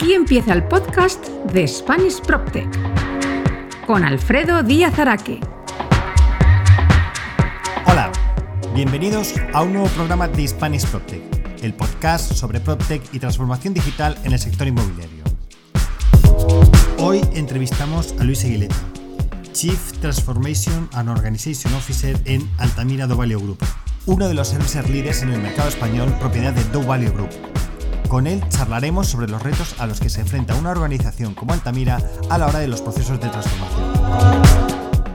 [0.00, 2.68] Aquí empieza el podcast de Spanish PropTech
[3.84, 5.40] con Alfredo Díaz Araque.
[7.84, 8.12] Hola,
[8.76, 14.16] bienvenidos a un nuevo programa de Spanish PropTech, el podcast sobre PropTech y transformación digital
[14.22, 15.24] en el sector inmobiliario.
[16.98, 18.76] Hoy entrevistamos a Luis Aguilera,
[19.52, 23.58] Chief Transformation and Organization Officer en Altamira Do Group,
[24.06, 27.30] uno de los services líderes en el mercado español propiedad de Do Value Group.
[28.08, 31.98] Con él charlaremos sobre los retos a los que se enfrenta una organización como Altamira
[32.30, 33.92] a la hora de los procesos de transformación.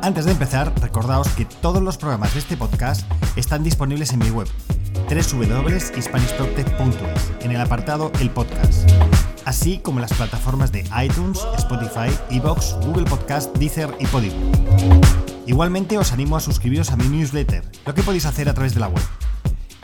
[0.04, 4.30] Antes de empezar, recordaos que todos los programas de este podcast están disponibles en mi
[4.30, 4.48] web
[5.10, 8.88] www.hispanishproctech.es en el apartado El Podcast,
[9.46, 14.36] así como en las plataformas de iTunes, Spotify, Evox, Google Podcast, Deezer y Podimo.
[15.48, 18.82] Igualmente os animo a suscribiros a mi newsletter, lo que podéis hacer a través de
[18.82, 19.02] la web.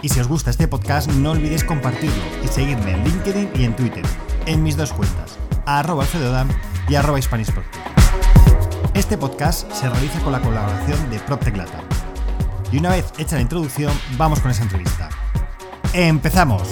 [0.02, 3.76] Y si os gusta este podcast, no olvidéis compartirlo y seguirme en LinkedIn y en
[3.76, 4.04] Twitter,
[4.46, 6.48] en mis dos cuentas, arroba alfredodam
[6.88, 7.20] y arroba
[8.94, 11.84] Este podcast se realiza con la colaboración de PropTech Latam.
[12.72, 15.10] Y una vez hecha la introducción, vamos con esa entrevista.
[15.94, 16.64] ¡Empezamos!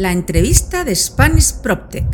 [0.00, 2.06] La entrevista de Spanish PropTech.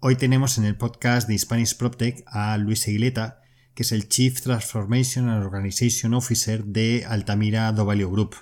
[0.00, 3.40] Hoy tenemos en el podcast de Spanish PropTech a Luis Aguileta,
[3.76, 8.34] que es el Chief Transformation and Organization Officer de Altamira Dovalio Group.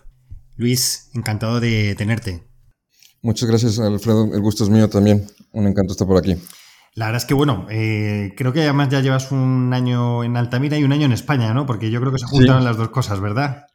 [0.57, 2.49] Luis, encantado de tenerte.
[3.21, 4.35] Muchas gracias, Alfredo.
[4.35, 5.27] El gusto es mío también.
[5.53, 6.35] Un encanto estar por aquí.
[6.95, 10.79] La verdad es que, bueno, eh, creo que además ya llevas un año en Altamira
[10.79, 11.67] y un año en España, ¿no?
[11.67, 13.67] Porque yo creo que se juntaron las dos cosas, ¿verdad?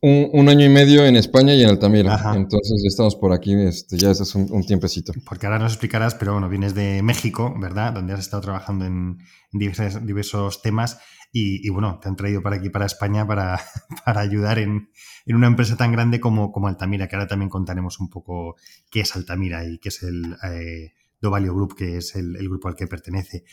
[0.00, 2.32] Un, año y medio en España y en Altamira.
[2.34, 5.12] Entonces ya estamos por aquí, este, ya es un, tiempecito.
[5.24, 7.92] Porque ahora nos explicarás, pero bueno, vienes de México, ¿verdad?
[7.92, 9.18] Donde has estado trabajando en,
[9.52, 11.00] diversos, temas
[11.32, 13.60] y, bueno, te han traído para aquí, para España, para,
[14.04, 14.90] para ayudar en,
[15.26, 18.56] una empresa tan grande como, como Altamira, que ahora también contaremos un poco
[18.90, 20.36] qué es Altamira y qué es el...
[20.44, 23.44] Eh, Dovalio Group, que es el, grupo al que pertenece.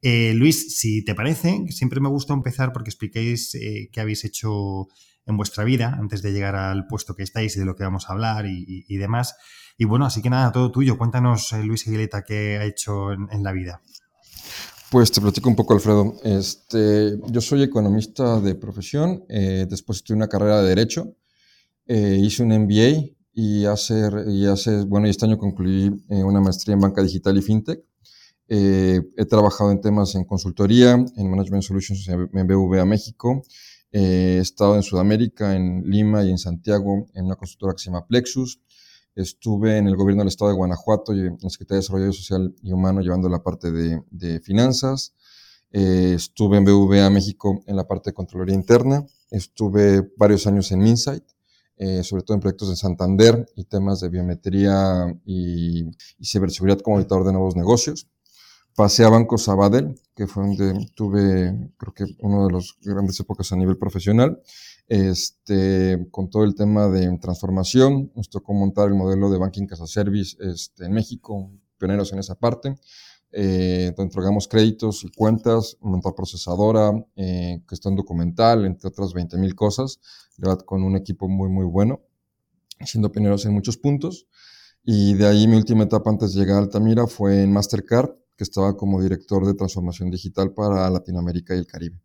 [0.00, 4.88] Eh, Luis, si te parece, siempre me gusta empezar porque expliquéis eh, qué habéis hecho
[5.26, 8.08] en vuestra vida antes de llegar al puesto que estáis y de lo que vamos
[8.08, 9.36] a hablar y, demás.
[9.78, 10.98] Y bueno, así que nada, todo tuyo.
[10.98, 13.80] Cuéntanos, eh, Luis Aguileta, qué ha hecho en, la vida.
[14.90, 16.16] Pues te platico un poco, Alfredo.
[16.24, 21.16] Este, yo soy economista de profesión, después estudié una carrera de Derecho,
[21.86, 26.80] hice un MBA y hace, y hace, bueno, este año concluí eh, una maestría en
[26.80, 27.82] banca digital y fintech.
[28.48, 33.42] Eh, he trabajado en temas en consultoría, en Management Solutions en BVA México.
[33.90, 38.60] Eh, he estado en Sudamérica, en Lima y en Santiago, en una consultora que Plexus.
[39.14, 42.72] Estuve en el gobierno del estado de Guanajuato en la Secretaría de Desarrollo Social y
[42.72, 45.14] Humano llevando la parte de, finanzas.
[45.70, 49.06] estuve en BVA México en la parte de Contraloría Interna.
[49.30, 51.24] Estuve varios años en Minsight
[51.84, 55.90] eh, sobre todo en proyectos de Santander y temas de biometría y,
[56.22, 58.06] ciberseguridad como auditor de nuevos negocios.
[58.76, 63.50] Pasé a Banco Sabadell, que fue donde tuve, creo que, uno de los grandes épocas
[63.50, 64.40] a nivel profesional,
[64.86, 68.12] este, con todo el tema de transformación.
[68.14, 72.20] Nos tocó montar el modelo de Banking as a Service este, en México, pioneros en
[72.20, 72.76] esa parte.
[73.34, 79.54] Eh, donde entregamos créditos y cuentas, montar procesadora, eh, cuestión documental, entre otras 20 mil
[79.54, 80.00] cosas,
[80.66, 82.02] con un equipo muy, muy bueno,
[82.84, 84.26] siendo pioneros en muchos puntos.
[84.84, 88.44] Y de ahí mi última etapa antes de llegar a Altamira fue en Mastercard, que
[88.44, 92.00] estaba como director de transformación digital para Latinoamérica y el Caribe.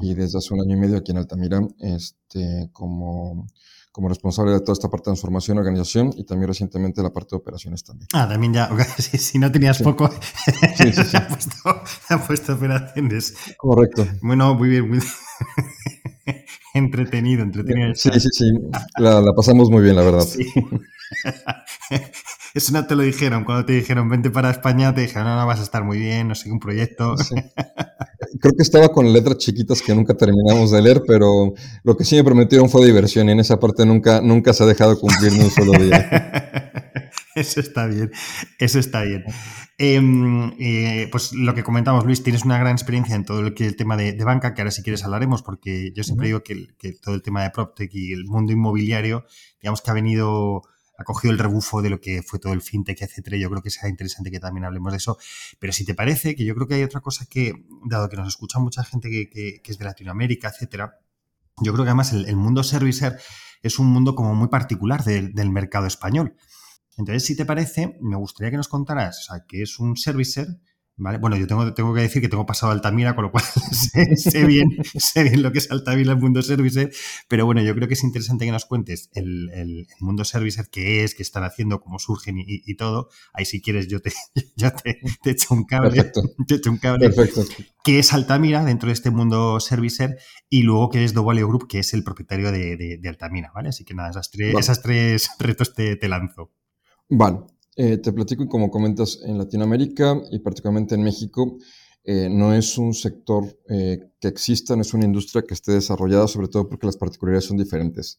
[0.00, 3.46] Y desde hace un año y medio aquí en Altamira, este, como
[3.96, 7.38] como responsable de toda esta parte de transformación organización y también recientemente la parte de
[7.38, 8.06] operaciones también.
[8.12, 10.10] Ah, también ya, si, no tenías poco,
[10.76, 11.16] sí, sí, sí.
[11.16, 13.34] ha, puesto, operaciones.
[13.56, 14.06] Correcto.
[14.20, 14.98] Bueno, muy bien, muy
[16.74, 17.94] entretenido, entretenido.
[17.94, 18.44] Sí, sí, sí,
[18.98, 20.20] la, pasamos muy bien, la verdad.
[20.20, 20.44] Sí.
[22.52, 25.46] Eso no te lo dijeron, cuando te dijeron vente para España, te dijeron, no, no
[25.46, 27.14] vas a estar muy bien, no sé, un proyecto.
[28.40, 32.16] Creo que estaba con letras chiquitas que nunca terminamos de leer, pero lo que sí
[32.16, 35.40] me prometieron fue diversión y en esa parte nunca, nunca se ha dejado cumplir ni
[35.40, 36.72] un solo día.
[37.36, 38.10] Eso está bien,
[38.58, 39.22] eso está bien.
[39.76, 43.66] Em, eh, pues lo que comentamos, Luis, tienes una gran experiencia en todo el, que,
[43.66, 46.94] el tema de, banca, que ahora si quieres hablaremos, porque yo siempre digo que, que,
[46.94, 49.26] todo el tema de PropTech y el mundo inmobiliario,
[49.60, 50.62] digamos que ha venido,
[50.98, 53.36] ha cogido el rebufo de lo que fue todo el fintech, etcétera.
[53.36, 55.18] Yo creo que será interesante que también hablemos de eso.
[55.58, 58.28] Pero si te parece, que yo creo que hay otra cosa que, dado que nos
[58.28, 60.98] escucha mucha gente que, es de Latinoamérica, etcétera,
[61.62, 63.18] yo creo que además el, mundo servicer
[63.62, 66.36] es un mundo como muy particular del mercado español.
[66.96, 70.48] Entonces, si te parece, me gustaría que nos contaras, o sea, que es un servicer,
[70.96, 71.18] ¿vale?
[71.18, 73.44] Bueno, yo tengo, tengo que decir que tengo pasado Altamira, con lo cual
[74.16, 76.92] sé, bien, sé bien lo que es Altamira, el mundo servicer,
[77.28, 81.14] pero bueno, yo creo que es interesante que nos cuentes el, mundo servicer, qué es,
[81.14, 83.08] qué están haciendo, cómo surgen y, todo.
[83.32, 84.12] Ahí si quieres yo te,
[85.22, 85.90] te, echo un cable.
[85.90, 86.22] Perfecto.
[86.46, 87.10] Te echo un cable.
[87.10, 87.42] Perfecto.
[87.82, 90.18] ¿Qué es Altamira dentro de este mundo servicer?
[90.48, 93.70] Y luego qué es Dovalio Group, que es el propietario de, Altamira, ¿vale?
[93.70, 96.52] Así que nada, esas tres, tres retos te, te lanzo.
[97.08, 97.38] Vale,
[97.76, 101.58] eh, te platico y como comentas, en Latinoamérica y particularmente en México,
[102.04, 106.26] eh, no es un sector eh, que exista, no es una industria que esté desarrollada,
[106.26, 108.18] sobre todo porque las particularidades son diferentes.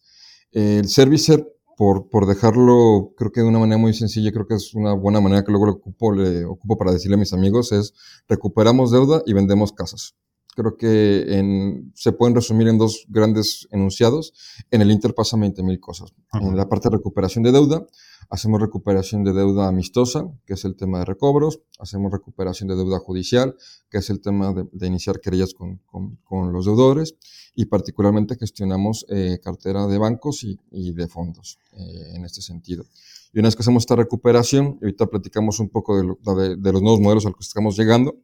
[0.51, 1.45] el servicer,
[1.75, 5.21] por, por, dejarlo, creo que de una manera muy sencilla, creo que es una buena
[5.21, 7.93] manera que luego lo ocupo, le ocupo para decirle a mis amigos, es
[8.27, 10.15] recuperamos deuda y vendemos casas.
[10.57, 14.33] Creo que en, se pueden resumir en dos grandes enunciados.
[14.71, 16.13] En el Inter pasan 20.000 cosas.
[16.33, 17.85] En la parte de recuperación de deuda,
[18.29, 21.61] Hacemos recuperación de deuda amistosa, que es el tema de recobros.
[21.79, 23.55] Hacemos recuperación de deuda judicial,
[23.89, 25.79] que es el tema de, iniciar querellas con,
[26.25, 27.15] con, los deudores.
[27.55, 32.83] Y particularmente gestionamos eh, cartera de bancos y, y de fondos eh, en este sentido.
[33.31, 36.99] Y una vez que hacemos esta recuperación, ahorita platicamos un poco de, de, los nuevos
[36.99, 38.17] modelos a los que estamos llegando,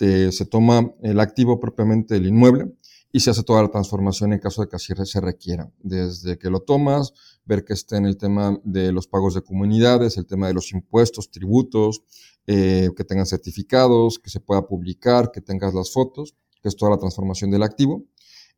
[0.00, 2.72] este, se toma el activo propiamente del inmueble
[3.12, 5.70] y se hace toda la transformación en caso de que así se requiera.
[5.82, 7.12] Desde que lo tomas,
[7.44, 10.72] ver que esté en el tema de los pagos de comunidades, el tema de los
[10.72, 12.02] impuestos, tributos,
[12.46, 16.92] eh, que tengan certificados, que se pueda publicar, que tengas las fotos, que es toda
[16.92, 18.04] la transformación del activo,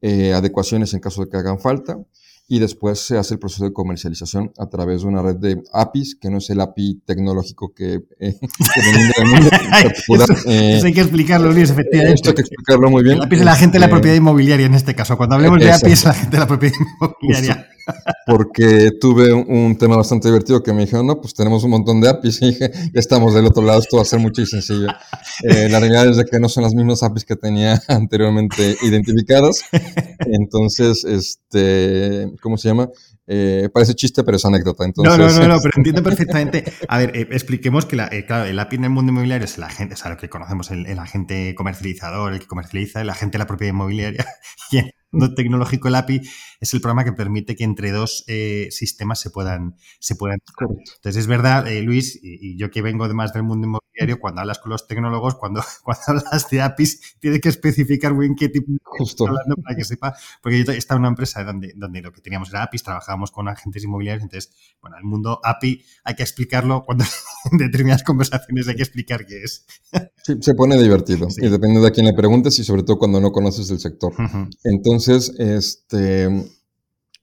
[0.01, 1.99] eh, adecuaciones en caso de que hagan falta,
[2.53, 6.19] y después se hace el proceso de comercialización a través de una red de APIs,
[6.21, 8.39] que no es el API tecnológico que, eh,
[8.75, 9.49] que mundo.
[10.47, 12.15] Eh, eso, hay que explicarlo, Luis, efectivamente.
[12.17, 13.17] Esto hay que explicarlo muy bien.
[13.17, 15.17] El API es la gente de la este, propiedad inmobiliaria en este caso.
[15.17, 17.69] Cuando hablemos de API es la gente de la propiedad inmobiliaria
[18.27, 22.09] porque tuve un, tema bastante divertido que me dijeron, no, pues tenemos un montón de
[22.09, 24.89] APIs y dije, ya estamos del otro lado, esto va a ser mucho y sencillo.
[25.43, 29.63] Eh, la realidad es de que no son las mismas APIs que tenía anteriormente identificadas.
[30.19, 32.91] Entonces, este, ¿cómo se llama?
[33.27, 34.85] Eh, parece chiste, pero es anécdota.
[34.85, 36.65] Entonces, no, no, no, no, pero entiendo perfectamente.
[36.89, 39.65] A ver, eh, expliquemos que la, claro, el API en el mundo inmobiliario es el
[39.65, 43.33] agente, o sea, lo que conocemos, el, el, agente comercializador, el que comercializa, el agente
[43.33, 44.27] de la propiedad inmobiliaria.
[44.73, 44.79] Y
[45.13, 46.23] no tecnológico, el API
[46.61, 50.39] es el programa que permite que entre dos eh, sistemas se puedan, se puedan.
[50.97, 54.41] Entonces es verdad, eh, Luis, y, yo que vengo de más del mundo inmobiliario, cuando
[54.41, 58.73] hablas con los tecnólogos, cuando, cuando hablas de APIs, tienes que especificar bien qué tipo
[58.73, 59.27] de Justo.
[59.27, 60.15] hablando para que sepa.
[60.43, 63.49] Porque yo estaba en una empresa donde, donde lo que teníamos era APIs, trabajábamos con
[63.49, 67.05] agentes inmobiliarios, entonces, bueno, el mundo API hay que explicarlo cuando
[67.53, 69.67] en determinadas conversaciones hay que explicar qué es.
[70.23, 71.29] Sí, se pone divertido.
[71.37, 74.15] Y depende de a quién le preguntes y sobre todo cuando no conoces el sector.
[74.65, 76.29] Entonces, entonces, este,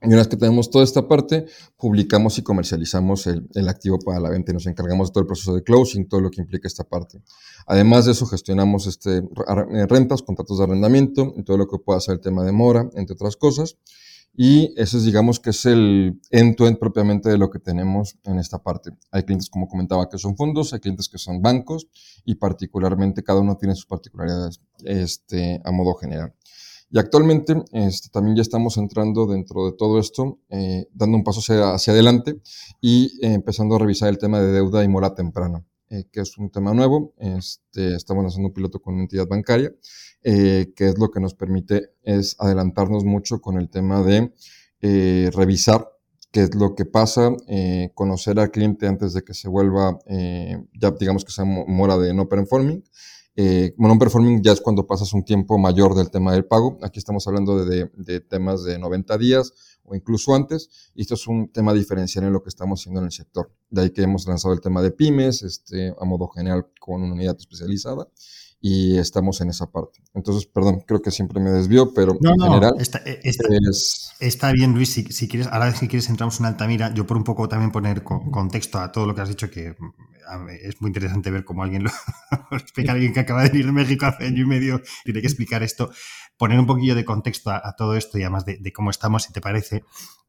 [0.02, 1.46] y una vez que tenemos toda esta parte,
[1.78, 5.56] publicamos y comercializamos el, activo para la venta y nos encargamos de todo el proceso
[5.56, 7.22] de closing, todo lo que implica esta parte.
[7.68, 12.02] Además de eso, gestionamos este, eh, rentas, contratos de arrendamiento y todo lo que pueda
[12.02, 13.77] ser el tema de mora, entre otras cosas.
[14.36, 18.62] Y eso es, digamos, que es el end-to-end propiamente de lo que tenemos en esta
[18.62, 18.92] parte.
[19.12, 21.88] Hay clientes, como comentaba, que son fondos, hay clientes que son bancos
[22.25, 26.34] y particularmente cada uno tiene sus particularidades este, a modo general.
[26.91, 31.39] Y actualmente este, también ya estamos entrando dentro de todo esto, eh, dando un paso
[31.39, 32.41] hacia, adelante
[32.81, 36.36] y eh, empezando a revisar el tema de deuda y mora temprana, eh, que es
[36.39, 37.13] un tema nuevo.
[37.17, 39.72] Este, estamos haciendo un piloto con una entidad bancaria,
[40.22, 44.34] que es lo que nos permite es adelantarnos mucho con el tema de
[45.31, 45.88] revisar
[46.31, 47.31] qué es lo que pasa,
[47.93, 52.27] conocer al cliente antes de que se vuelva, ya digamos que sea mora de no
[52.27, 52.84] performing,
[53.41, 56.77] eh, non-performing ya es cuando pasas un tiempo mayor del tema del pago.
[56.81, 59.53] Aquí estamos hablando de, de, temas de 90 días
[59.86, 60.91] o incluso antes.
[60.93, 63.50] Y esto es un tema diferencial en lo que estamos haciendo en el sector.
[63.69, 67.13] De ahí que hemos lanzado el tema de pymes, este, a modo general con una
[67.13, 68.10] unidad especializada
[68.62, 70.01] y estamos en esa parte.
[70.13, 73.00] Entonces, perdón, creo que siempre me desvío, pero en general está,
[74.20, 77.48] está, bien, Luis, si, quieres, ahora si quieres entramos en Altamira, yo por un poco
[77.48, 79.75] también poner contexto a todo lo que has dicho, que
[80.62, 81.92] es muy interesante ver cómo alguien lo,
[82.51, 85.63] explica, alguien que acaba de venir de México hace año y medio, tiene que explicar
[85.63, 85.92] esto,
[86.39, 89.41] poner un poquillo de contexto a, todo esto y además de, cómo estamos, si te
[89.41, 89.84] parece,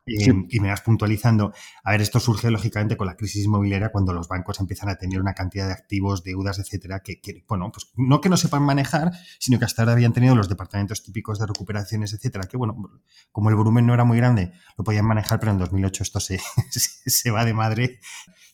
[0.04, 1.52] y me vas puntualizando.
[1.84, 5.20] A ver, esto surge lógicamente con la crisis inmobiliaria cuando los bancos empiezan a tener
[5.20, 9.60] una cantidad de activos, deudas, etcétera, que, bueno, pues no que no sepan manejar, sino
[9.60, 12.76] que hasta ahora habían tenido los departamentos típicos de recuperaciones, etcétera, que bueno,
[13.30, 16.40] como el volumen no era muy grande, lo podían manejar, pero en 2008 esto se,
[16.70, 18.00] se va de madre.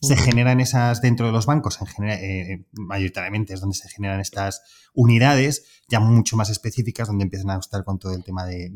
[0.01, 4.19] Se generan esas dentro de los bancos, en general, eh, mayoritariamente es donde se generan
[4.19, 4.61] estas
[4.93, 8.71] unidades ya mucho más específicas, donde empiezan a estar con todo el tema de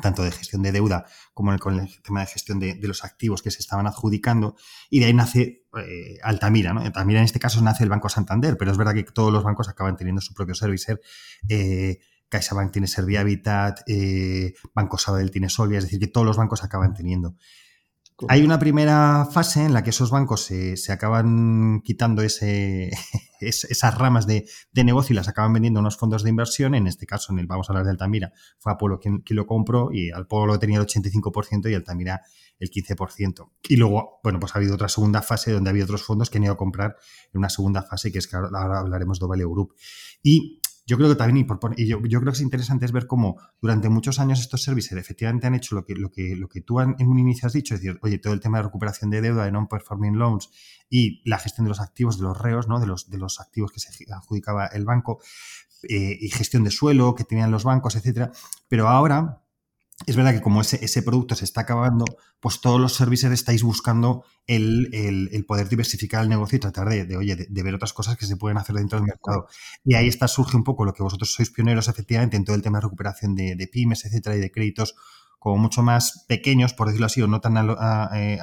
[0.00, 3.50] tanto de gestión de deuda como con el tema de gestión de, los activos que
[3.50, 4.56] se estaban adjudicando,
[4.90, 6.72] y de ahí nace eh, Altamira.
[6.72, 6.80] ¿no?
[6.80, 9.68] Altamira en este caso nace el Banco Santander, pero es verdad que todos los bancos
[9.68, 11.00] acaban teniendo su propio servicer.
[11.48, 16.64] Eh, CaixaBank tiene Servihabitat, eh, Banco Sabadell tiene Solia, es decir, que todos los bancos
[16.64, 17.36] acaban teniendo.
[18.28, 22.22] Hay una primera fase en la que esos bancos se, acaban quitando
[23.40, 26.74] esas ramas de, negocio y las acaban vendiendo a unos fondos de inversión.
[26.74, 29.90] En este caso, en el vamos a hablar de Altamira, fue Apolo quien, lo compró
[29.92, 32.22] y Apolo tenía el 85% y Altamira
[32.58, 33.50] el 15%.
[33.68, 36.38] Y luego, bueno, pues ha habido otra segunda fase donde ha habido otros fondos que
[36.38, 36.96] han ido a comprar
[37.34, 39.74] en una segunda fase, que es que ahora hablaremos de Value Group.
[40.22, 43.88] Y yo creo que también, y, yo, creo que es interesante es ver cómo durante
[43.88, 46.94] muchos años estos servicios efectivamente han hecho lo que, lo que, lo que tú en
[47.08, 49.50] un inicio has dicho, es decir, oye, todo el tema de recuperación de deuda, de
[49.52, 50.48] non-performing loans
[50.88, 52.78] y la gestión de los activos, de los reos, ¿no?
[52.78, 55.20] de, los, de los activos que se adjudicaba el banco
[55.82, 58.30] eh, y gestión de suelo que tenían los bancos, etcétera.
[58.68, 59.42] Pero ahora
[60.04, 62.04] es verdad que como ese, ese, producto se está acabando,
[62.38, 67.34] pues todos los servicios estáis buscando el, poder diversificar el negocio y tratar de, oye,
[67.34, 69.48] de, ver otras cosas que se pueden hacer dentro del mercado.
[69.84, 72.62] Y ahí está, surge un poco lo que vosotros sois pioneros efectivamente en todo el
[72.62, 74.94] tema de recuperación de, pymes, etcétera, y de créditos
[75.38, 77.56] como mucho más pequeños, por decirlo así, o no tan
[78.14, 78.38] eh,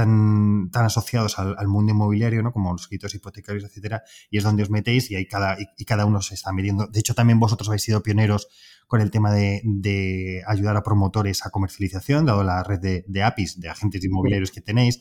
[0.00, 2.52] tan, asociados al, mundo inmobiliario, ¿no?
[2.52, 6.06] Como los créditos hipotecarios, etcétera, y es donde os metéis y ahí cada, y, cada
[6.06, 6.86] uno se está midiendo.
[6.86, 8.48] De hecho, también vosotros habéis sido pioneros
[8.86, 13.68] con el tema de, ayudar a promotores a comercialización, dado la red de, APIs, de
[13.68, 15.00] agentes inmobiliarios que tenéis.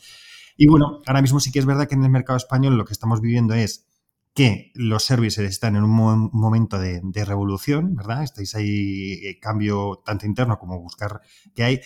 [0.57, 2.93] Y bueno, ahora mismo sí que es verdad que en el mercado español lo que
[2.93, 3.87] estamos viviendo es
[4.35, 8.23] que los servicios están en un momento de, de, revolución, ¿verdad?
[8.23, 11.21] Estáis ahí, eh, cambio tanto interno como buscar
[11.55, 11.81] que hay,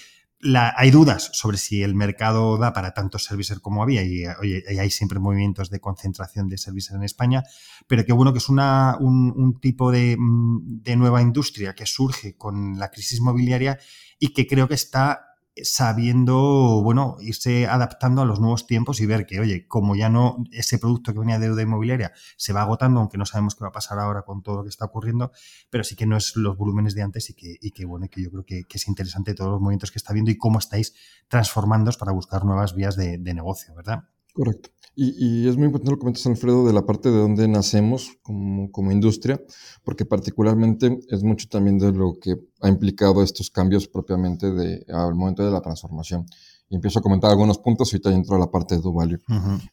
[0.76, 5.20] hay dudas sobre si el mercado da para tantos servicios como había y, hay siempre
[5.20, 7.44] movimientos de concentración de servicios en España,
[7.88, 12.36] pero que bueno que es una, un, tipo de, mm, de nueva industria que surge
[12.36, 13.80] con la crisis mobiliaria
[14.20, 19.26] y que creo que está sabiendo, bueno, irse adaptando a los nuevos tiempos y ver
[19.26, 23.00] que, oye, como ya no, ese producto que venía de deuda inmobiliaria se va agotando,
[23.00, 25.32] aunque no sabemos qué va a pasar ahora con todo lo que está ocurriendo,
[25.70, 28.24] pero sí que no es los volúmenes de antes y que, y que bueno, que
[28.24, 30.96] yo creo que, es interesante todos los movimientos que está viendo y cómo estáis
[31.28, 34.06] transformándoos para buscar nuevas vías de negocio, ¿verdad?
[34.34, 34.70] Correcto.
[34.96, 38.72] Y, es muy importante lo que comentas, Alfredo, de la parte de donde nacemos como,
[38.72, 39.42] como, industria,
[39.84, 45.16] porque particularmente es mucho también de lo que ha implicado estos cambios propiamente de, al
[45.16, 46.28] momento de la transformación.
[46.70, 49.20] Y empiezo a comentar algunos puntos y ahorita entro a la parte de Duvalio.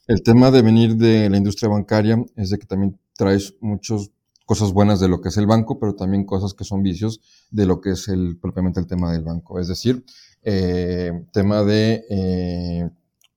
[0.06, 4.10] El tema de venir de la industria bancaria es de que también traes muchas
[4.46, 7.66] cosas buenas de lo que es el banco, pero también cosas que son vicios de
[7.66, 9.60] lo que es el, propiamente el tema del banco.
[9.60, 10.02] Es decir,
[10.42, 12.04] eh, tema de...
[12.08, 12.90] Eh,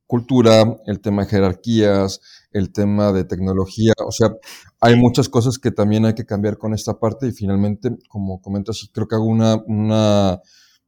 [0.08, 4.30] cultura, el tema de jerarquías, el tema de tecnología, o sea,
[4.80, 8.90] hay muchas cosas que también hay que cambiar con esta parte y finalmente, como comentas,
[8.94, 10.42] creo que hago una, una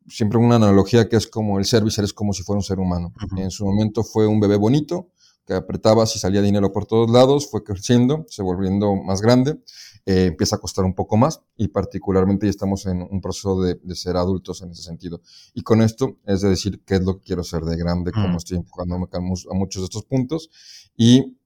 [0.08, 3.14] siempre una analogía que es como el servicer es como si fuera un ser humano.
[3.38, 5.10] En su momento fue un bebé bonito,
[5.46, 9.60] que apretabas y salía dinero por todos lados, fue creciendo, se volviendo más grande,
[10.06, 13.80] eh, empieza a costar un poco más y particularmente ya estamos en un proceso de,
[13.96, 15.22] ser adultos en ese sentido.
[15.54, 18.30] Y con esto es de decir qué es lo que quiero ser de grande, cómo
[18.30, 18.38] mm.
[18.38, 19.20] estoy empujándome a
[19.54, 20.50] muchos de estos puntos
[20.98, 21.38] y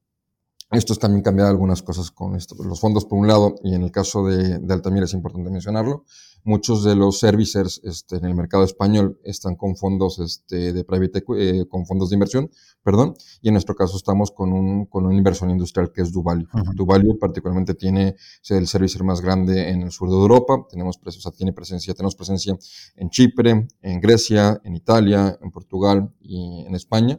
[0.71, 2.55] esto es también cambiar algunas cosas con esto.
[2.63, 6.05] Los fondos, por un lado, y en el caso de, de Altamira es importante mencionarlo,
[6.43, 11.23] muchos de los servicers este, en el mercado español están con fondos este, de private,
[11.37, 12.49] eh, con fondos de inversión,
[12.83, 16.47] perdón, y en nuestro caso estamos con un, con una inversión industrial que es Duvalio.
[16.75, 18.15] Duvalio particularmente tiene
[18.49, 22.15] el servicer más grande en el sur de Europa, tenemos, o sea, tiene presencia, tenemos
[22.15, 22.57] presencia
[22.95, 27.17] en Chipre, en Grecia, en Italia, en Portugal y en España.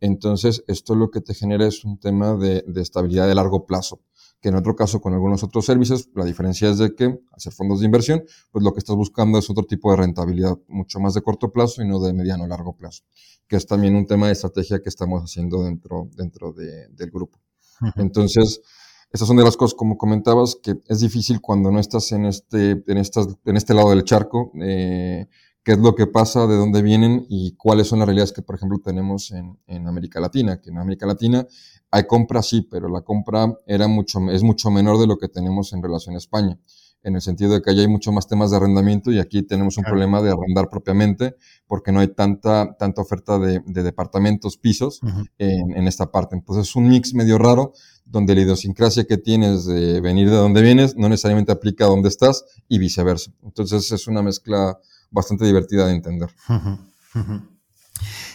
[0.00, 4.00] Entonces, esto lo que te genera es un tema de, estabilidad de largo plazo
[4.42, 7.78] que en otro caso con algunos otros servicios, la diferencia es de que hacer fondos
[7.78, 11.22] de inversión, pues lo que estás buscando es otro tipo de rentabilidad, mucho más de
[11.22, 13.04] corto plazo y no de mediano o largo plazo,
[13.46, 17.38] que es también un tema de estrategia que estamos haciendo dentro, dentro del grupo.
[17.94, 18.60] Entonces,
[19.12, 22.82] estas son de las cosas, como comentabas, que es difícil cuando no estás en este,
[22.84, 25.28] en estas, en este lado del charco, eh,
[25.64, 28.56] qué es lo que pasa, de dónde vienen y cuáles son las realidades que, por
[28.56, 31.46] ejemplo, tenemos en, en América Latina, que en América Latina
[31.90, 35.72] hay compra, sí, pero la compra era mucho, es mucho menor de lo que tenemos
[35.72, 36.58] en relación a España
[37.02, 39.76] en el sentido de que allá hay mucho más temas de arrendamiento y aquí tenemos
[39.76, 45.00] un problema de arrendar propiamente porque no hay tanta, tanta oferta de, departamentos, pisos
[45.38, 46.36] en, en, esta parte.
[46.36, 47.72] Entonces es un mix medio raro
[48.04, 52.08] donde la idiosincrasia que tienes de venir de donde vienes no necesariamente aplica a donde
[52.08, 53.32] estás y viceversa.
[53.42, 54.78] Entonces es una mezcla
[55.12, 56.30] bastante divertida de entender.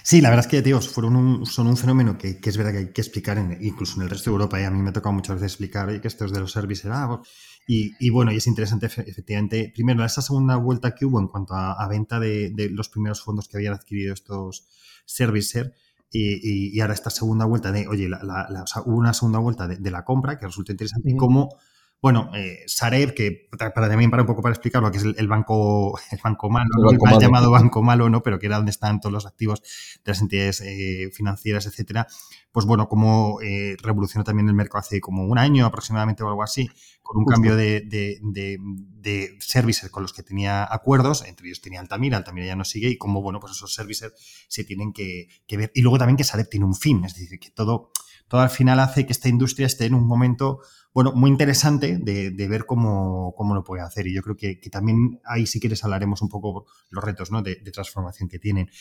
[0.03, 2.93] Sí, la verdad es que, tío, fueron son un fenómeno que, es verdad que hay
[2.93, 4.61] que explicar incluso en el resto de Europa.
[4.61, 6.89] Y a mí me ha tocado muchas veces explicar que esto es de los services.
[6.93, 7.21] Ah,
[7.67, 11.85] y, bueno, y es interesante, efectivamente, primero, esa segunda vuelta que hubo en cuanto a,
[11.89, 14.67] venta de, los primeros fondos que habían adquirido estos
[15.05, 15.73] servicer.
[16.09, 20.39] Y, y, ahora esta segunda vuelta de, oye, hubo una segunda vuelta de, la compra
[20.39, 21.11] que resulta interesante.
[21.11, 21.49] Y cómo
[21.99, 25.27] bueno, eh, Sareb, que para, también para un poco para explicar lo que es el,
[25.27, 28.21] banco, el banco malo, el, mal llamado banco malo, ¿no?
[28.21, 29.61] Pero que era donde están todos los activos
[30.05, 32.07] de las entidades eh, financieras, etcétera.
[32.51, 36.43] Pues bueno, como eh, revolucionó también el mercado hace como un año aproximadamente o algo
[36.43, 36.69] así,
[37.01, 41.79] con un cambio de, de, de, services con los que tenía acuerdos, entre ellos tenía
[41.79, 44.13] Altamira, Altamira ya no sigue, y como, bueno, pues esos services
[44.47, 45.71] se tienen que, que ver.
[45.73, 47.91] Y luego también que Sareb tiene un fin, es decir, que todo,
[48.27, 50.59] todo al final hace que esta industria esté en un momento
[50.97, 54.07] bueno, muy interesante de, ver cómo, lo puede hacer.
[54.07, 57.43] Y yo creo que, también ahí, si quieres, hablaremos un poco los retos ¿no?
[57.43, 58.71] de, transformación que tienen.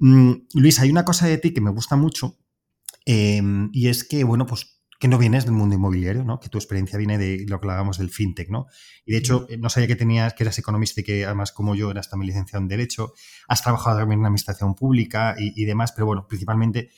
[0.00, 2.40] Mm, Luis, hay una cosa de ti que me gusta mucho
[3.04, 6.40] em, y es que, bueno, pues que no vienes del mundo inmobiliario, ¿no?
[6.40, 8.66] Que tu experiencia viene de lo que hablábamos del fintech, ¿no?
[9.06, 11.92] Y de hecho, no sabía que tenías, que eras economista y que además como yo
[11.92, 13.12] eras también licenciado en Derecho,
[13.46, 16.90] has trabajado también en administración pública y, demás, pero bueno, principalmente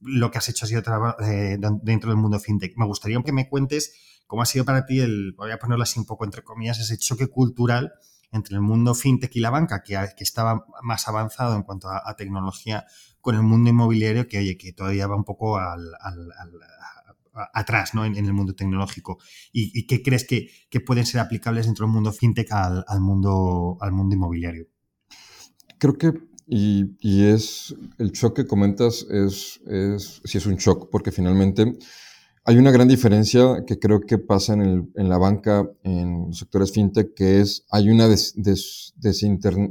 [0.00, 0.82] lo que has hecho ha sido
[1.20, 2.76] eh, dentro del mundo fintech.
[2.76, 5.98] Me gustaría que me cuentes ¿Cómo ha sido para ti el, voy a ponerlo así
[5.98, 7.92] un poco entre comillas, ese choque cultural
[8.32, 12.14] entre el mundo fintech y la banca, que, que estaba más avanzado en cuanto a,
[12.16, 12.84] tecnología,
[13.20, 15.80] con el mundo inmobiliario, que oye, que todavía va un poco al,
[17.52, 18.04] atrás ¿no?
[18.04, 19.18] en, el mundo tecnológico.
[19.52, 24.14] ¿Y, qué crees que, pueden ser aplicables dentro del mundo fintech al, mundo, al mundo
[24.14, 24.66] inmobiliario?
[25.78, 26.12] Creo que,
[26.46, 31.78] y, es, el shock que comentas es, es, sí es un shock, porque finalmente
[32.48, 36.38] hay una gran diferencia que creo que pasa en, el, en la banca, en los
[36.38, 38.08] sectores fintech, que es, hay una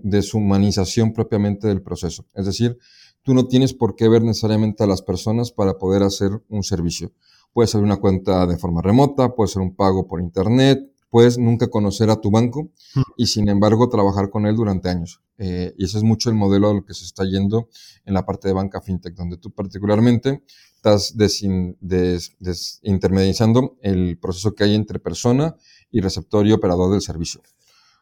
[0.04, 2.26] deshumanización propiamente del proceso.
[2.34, 2.78] Es decir,
[3.24, 7.14] tú no tienes por qué ver necesariamente a las personas para poder hacer un servicio.
[7.54, 11.70] Puedes hacer una cuenta de forma remota, puede ser un pago por internet, puedes nunca
[11.70, 13.02] conocer a tu banco hmm.
[13.16, 15.22] y sin embargo trabajar con él durante años.
[15.38, 17.70] Eh, y ese es mucho el modelo a lo que se está yendo
[18.04, 20.44] en la parte de banca fintech, donde tú particularmente
[20.86, 25.56] estás desintermediando el proceso que hay entre persona
[25.90, 27.42] y receptor y operador del servicio.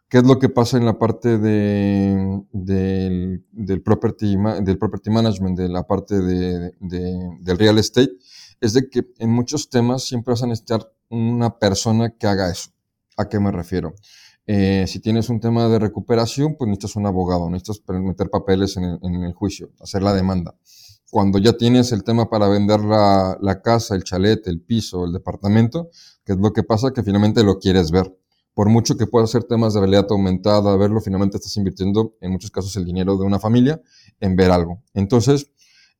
[0.09, 5.69] ¿Qué es lo que pasa en la parte de, del, property, del property management, de
[5.69, 8.11] la parte de, del real estate?
[8.59, 12.71] Es de que en muchos temas siempre vas a necesitar una persona que haga eso.
[13.15, 13.93] ¿A qué me refiero?
[14.45, 18.83] Eh, si tienes un tema de recuperación, pues necesitas un abogado, necesitas meter papeles en
[18.83, 20.55] el, en el juicio, hacer la demanda
[21.13, 25.13] cuando ya tienes el tema para vender la, la, casa, el chalet, el piso, el
[25.13, 25.91] departamento,
[26.25, 28.17] que es lo que pasa que finalmente lo quieres ver.
[28.55, 32.49] Por mucho que pueda ser temas de realidad aumentada, verlo, finalmente estás invirtiendo en muchos
[32.49, 33.79] casos el dinero de una familia
[34.19, 34.81] en ver algo.
[34.95, 35.51] Entonces,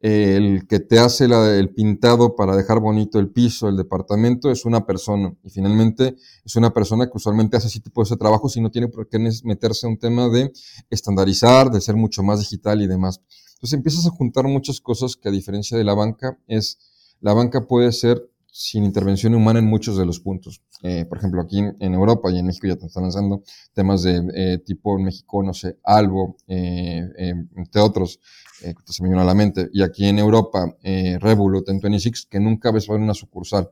[0.03, 4.85] el que te hace el pintado para dejar bonito el piso, el departamento, es una
[4.85, 5.33] persona.
[5.45, 8.89] Y finalmente es una persona que usualmente hace ese tipo de trabajo si no tiene
[8.89, 10.51] por qué meterse en un tema de
[10.89, 13.21] estandarizar, de ser mucho más digital y demás.
[13.53, 16.79] Entonces empiezas a juntar muchas cosas que a diferencia de la banca es,
[17.21, 20.61] la banca puede ser sin intervención humana en muchos de los puntos.
[20.83, 23.41] Eh, por ejemplo, aquí en, Europa y en México ya te están lanzando
[23.73, 28.19] temas de eh, tipo en México, no sé, Albo, eh, entre otros,
[28.61, 29.69] que se me viene a la mente.
[29.73, 33.69] Y aquí en Europa, Revolut, en 26, que nunca ves ver una sucursal.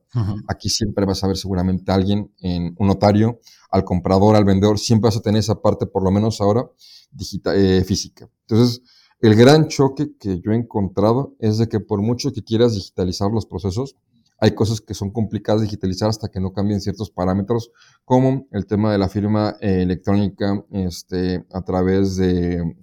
[0.48, 3.40] Aquí siempre vas a ver seguramente a alguien, en un notario,
[3.70, 6.66] al comprador, al vendedor, siempre vas a tener esa parte, por lo menos ahora,
[7.12, 8.28] digital, física.
[8.42, 8.82] Entonces,
[9.22, 13.32] el gran choque que yo he encontrado es de que por mucho que quieras digitalizar
[13.32, 13.96] los procesos,
[14.42, 17.72] hay cosas que son complicadas de digitalizar hasta que no cambien ciertos parámetros,
[18.04, 22.76] como el tema de la firma eh, electrónica este, a través de,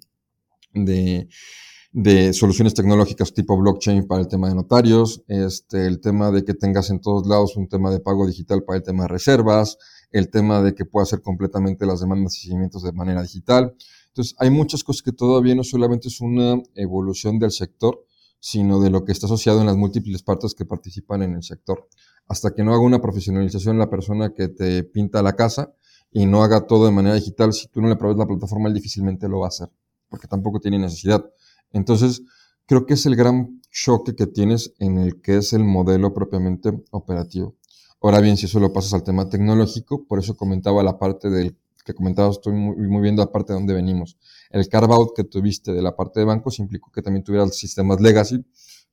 [1.91, 6.53] de, soluciones tecnológicas tipo blockchain para el tema de notarios, este, el tema de que
[6.53, 9.77] tengas en todos lados un tema de pago digital para el tema de reservas,
[10.11, 13.75] el tema de que puedas hacer completamente las demandas y seguimientos de manera digital.
[14.07, 18.05] Entonces, hay muchas cosas que todavía no solamente es una evolución del sector,
[18.39, 21.87] sino de lo que está asociado en las múltiples partes que participan en el sector.
[22.27, 25.73] Hasta que no haga una profesionalización la persona que te pinta la casa
[26.11, 28.73] y no haga todo de manera digital, si tú no le provees la plataforma, él
[28.73, 29.69] difícilmente lo va a hacer.
[30.09, 31.23] porque tampoco tiene necesidad.
[31.71, 32.23] Entonces,
[32.65, 36.83] creo que es el gran choque que tienes en el que es el modelo propiamente
[36.89, 37.55] operativo.
[38.01, 41.57] Ahora bien, si eso lo pasas al tema tecnológico, por eso comentaba la parte del
[41.89, 44.17] que comentabas, estoy muy, muy bien la parte de donde venimos.
[44.51, 47.99] El carve out que tuviste de la parte de bancos implicó que también tuvieras sistemas
[47.99, 48.45] legacy,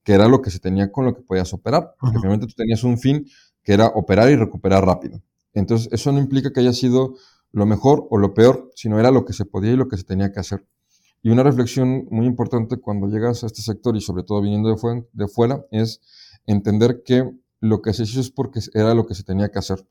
[0.02, 2.82] que era lo que se tenía con lo que podías operar, porque finalmente tú tenías
[2.84, 3.26] un fin
[3.62, 5.22] que era operar y recuperar rápido.
[5.52, 7.16] Entonces, eso no implica que haya sido
[7.52, 10.04] lo mejor o lo peor, sino era lo que se podía y lo que se
[10.04, 10.66] tenía que hacer.
[11.22, 15.04] Y una reflexión muy importante cuando llegas a este sector y sobre todo viniendo de,
[15.12, 16.00] de fuera es
[16.46, 17.30] entender que
[17.60, 19.84] lo que se hizo es porque era lo que se tenía que hacer.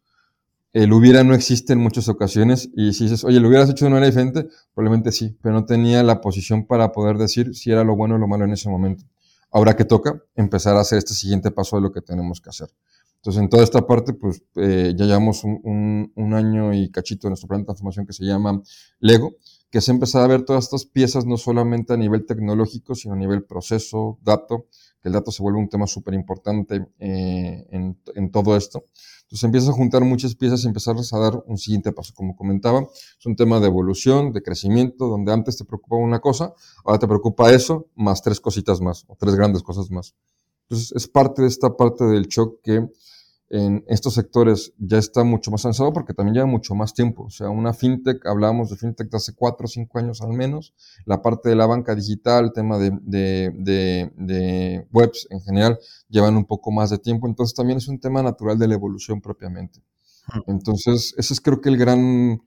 [0.75, 3.91] El hubiera no existe en muchas ocasiones y si dices, oye, lo hubieras hecho de
[3.91, 7.85] una manera diferente, probablemente sí, pero no tenía la posición para poder decir si era
[7.85, 9.05] lo bueno o lo malo en ese momento.
[9.51, 12.67] Ahora que toca, empezar a hacer este siguiente paso de lo que tenemos que hacer.
[13.15, 17.31] Entonces, en toda esta parte, pues eh, ya llevamos un, un, año y cachito en
[17.31, 18.61] nuestro plan de transformación que se llama
[18.99, 19.31] Lego,
[19.71, 23.17] que es empezar a ver todas estas piezas no solamente a nivel tecnológico, sino a
[23.17, 24.65] nivel proceso, dato,
[25.07, 28.85] el dato se vuelve un tema súper importante eh, en, en, todo esto.
[29.23, 32.13] Entonces empiezas a juntar muchas piezas y empezarles a dar un siguiente paso.
[32.13, 36.53] Como comentaba, es un tema de evolución, de crecimiento, donde antes te preocupaba una cosa,
[36.83, 40.15] ahora te preocupa eso, más tres cositas más, o tres grandes cosas más.
[40.63, 42.87] Entonces es parte de esta parte del shock que
[43.49, 47.25] en estos sectores ya está mucho más avanzado porque también lleva mucho más tiempo.
[47.25, 50.73] O sea, una fintech, hablábamos de fintech de hace cuatro o cinco años al menos,
[51.05, 55.77] la parte de la banca digital, el tema de, de, de, de, webs en general,
[56.09, 57.27] llevan un poco más de tiempo.
[57.27, 59.81] Entonces también es un tema natural de la evolución propiamente.
[60.47, 62.41] Entonces, ese es creo que el gran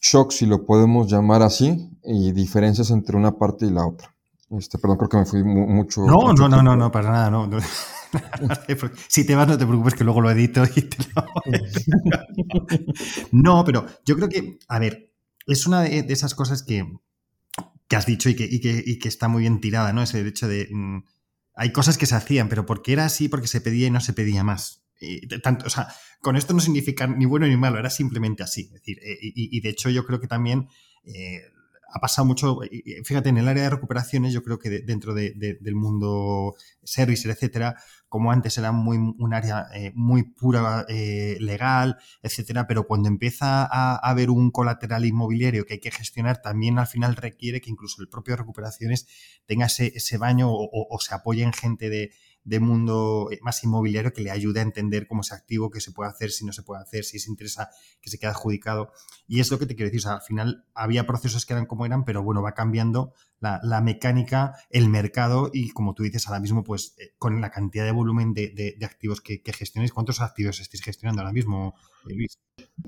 [0.00, 4.13] shock, si lo podemos llamar así, y diferencias entre una parte y la otra.
[4.58, 6.02] Este, perdón, creo que me fui mucho.
[6.02, 7.48] No, no, no, no, no, para nada, no.
[9.08, 11.24] si te vas, no te preocupes que luego lo edito y te lo...
[13.32, 15.12] no, pero yo creo que, a ver,
[15.46, 16.86] es una de, esas cosas que,
[17.88, 20.02] que has dicho y que, y, que, y que, está muy bien tirada, ¿no?
[20.02, 20.68] Ese hecho de...
[20.70, 21.04] Mm,
[21.56, 24.12] hay cosas que se hacían, pero porque era así, porque se pedía y no se
[24.12, 24.84] pedía más.
[25.00, 25.88] Y tanto, o sea,
[26.20, 28.62] con esto no significa ni bueno ni malo, era simplemente así.
[28.62, 30.68] Es decir, eh, y, y de hecho yo creo que también
[31.04, 31.42] eh,
[31.94, 32.58] ha pasado mucho,
[33.04, 37.76] fíjate, en el área de recuperaciones, yo creo que dentro de, del mundo service, etcétera,
[38.08, 43.64] como antes era muy, un área eh, muy pura eh, legal, etcétera, pero cuando empieza
[43.64, 48.02] a, haber un colateral inmobiliario que hay que gestionar, también al final requiere que incluso
[48.02, 49.06] el propio recuperaciones
[49.46, 52.10] tenga ese, ese baño o se apoye en gente de,
[52.44, 55.92] de mundo eh, más inmobiliario que le ayude a entender cómo es activo, qué se
[55.92, 58.92] puede hacer, si no se puede hacer, si se interesa que se quede adjudicado.
[59.26, 61.66] Y es lo que te quiero decir, o sea, al final había procesos que eran
[61.66, 63.14] como eran, pero bueno, va cambiando
[63.62, 67.84] la, mecánica, el mercado y como tú dices ahora mismo, pues eh, con la cantidad
[67.84, 72.38] de volumen de, activos que, que, gestionáis, ¿cuántos activos estáis gestionando ahora mismo, Luis?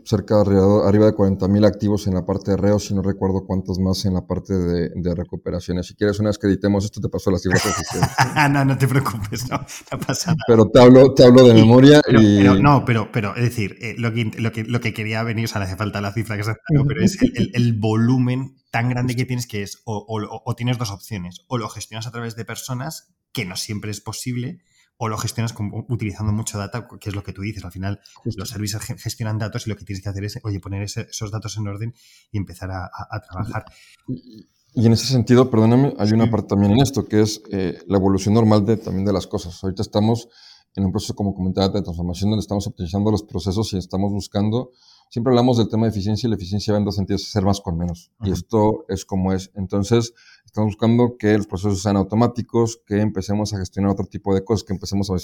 [0.04, 0.40] Cerca de
[0.86, 4.14] arriba de 40.000 activos en la parte de reo, si no recuerdo cuántos más en
[4.14, 5.86] la parte de, de recuperaciones.
[5.86, 8.10] Si quieres, una vez que editemos esto, te paso las cifras oficiales.
[8.50, 10.44] no, no te preocupes, no, no pasa nada.
[10.46, 12.44] Pero te hablo, te hablo de memoria y...
[12.60, 15.48] no, pero, pero es decir, eh, lo, que, lo, que, lo que quería venir, o
[15.48, 16.54] sea, le hace falta la cifra que se
[16.86, 21.46] pero es el, el volumen tan grande que tienes que es o, tienes dos opciones,
[21.48, 24.58] o lo gestionas a través de personas, que no siempre es posible,
[24.98, 25.54] o lo gestionas
[25.88, 27.64] utilizando mucho data, que es lo que tú dices.
[27.64, 28.00] Al final,
[28.36, 31.56] los servicios gestionan datos y lo que tienes que hacer es, oye, poner esos datos
[31.56, 31.94] en orden
[32.30, 32.90] y empezar a,
[33.26, 33.64] trabajar.
[34.08, 37.96] Y, en ese sentido, perdóname, hay una parte también en esto, que es eh, la
[37.96, 39.58] evolución normal de, también de las cosas.
[39.64, 40.28] Ahorita estamos
[40.74, 44.72] en un proceso, como comentaba, de transformación donde estamos optimizando los procesos y estamos buscando
[45.08, 47.60] siempre hablamos del tema de eficiencia y la eficiencia va en dos sentidos, hacer más
[47.60, 48.10] con menos.
[48.22, 49.50] Y esto es como es.
[49.54, 50.14] Entonces,
[50.44, 54.64] estamos buscando que los procesos sean automáticos, que empecemos a gestionar otro tipo de cosas,
[54.64, 55.16] que empecemos a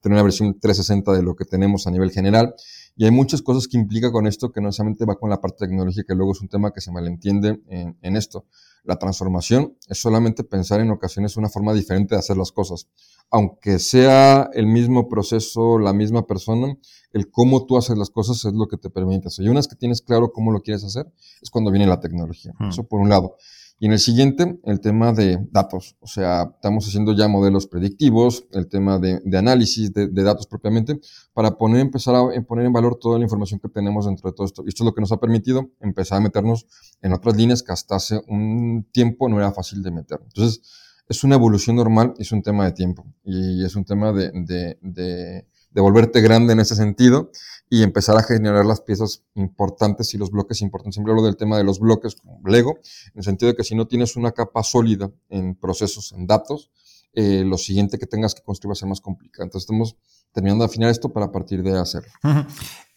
[0.00, 2.54] tener una versión 360 de lo que tenemos a nivel general.
[2.96, 5.66] Y hay muchas cosas que implica con esto que no solamente va con la parte
[5.66, 8.46] tecnológica, que luego es un tema que se malentiende en, en esto.
[8.86, 12.88] La transformación es solamente pensar en ocasiones una forma diferente de hacer las cosas.
[13.30, 16.78] Aunque sea el mismo proceso, la misma persona,
[17.12, 19.44] el cómo tú haces las cosas es lo que te permite hacer.
[19.44, 22.52] Y una vez que tienes claro cómo lo quieres hacer, es cuando viene la tecnología.
[22.58, 22.68] Hmm.
[22.68, 23.36] Eso por un lado.
[23.78, 25.96] Y en el siguiente, el tema de datos.
[26.00, 30.98] O sea, estamos haciendo ya modelos predictivos, el tema de, análisis de, datos propiamente,
[31.34, 34.46] para poner, empezar a poner en valor toda la información que tenemos dentro de todo
[34.46, 34.62] esto.
[34.64, 36.66] Y esto es lo que nos ha permitido empezar a meternos
[37.02, 40.20] en otras líneas que hasta hace un tiempo no era fácil de meter.
[40.22, 40.62] Entonces,
[41.06, 43.04] es una evolución normal, es un tema de tiempo.
[43.24, 44.30] Y es un tema de,
[44.80, 45.46] de
[45.80, 47.30] volverte grande en ese sentido
[47.68, 50.94] y empezar a generar las piezas importantes y los bloques importantes.
[50.94, 53.74] Siempre hablo del tema de los bloques como Lego, en el sentido de que si
[53.74, 56.70] no tienes una capa sólida en procesos, en datos,
[57.12, 59.44] eh, lo siguiente que tengas que construir va a ser más complicado.
[59.44, 59.96] Entonces estamos
[60.36, 62.10] terminando de afinar esto para partir de hacerlo.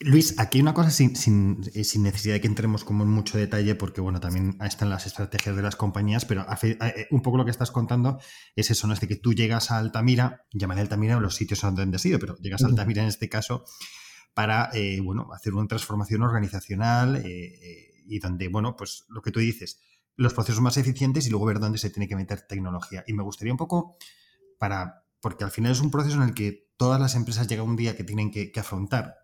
[0.01, 3.09] Luis, aquí hay una cosa sin, sin, eh, sin, necesidad de que entremos como en
[3.09, 7.37] mucho detalle, porque bueno, también están las estrategias de las compañías, pero eh, un poco
[7.37, 8.19] lo que estás contando
[8.57, 8.93] es eso, ¿no?
[8.93, 12.35] Es de que tú llegas a Altamira, llamaré Altamira los sitios donde has ido, pero
[12.39, 13.63] llegas a Altamira en este caso
[14.33, 14.69] para,
[15.01, 19.79] bueno, hacer una transformación organizacional y donde, bueno, pues lo que tú dices,
[20.17, 23.05] los procesos más eficientes y luego ver dónde se tiene que meter tecnología.
[23.07, 23.95] Y me gustaría un poco
[24.57, 27.75] para, porque al final es un proceso en el que todas las empresas llega un
[27.75, 29.15] día que tienen que, afrontar.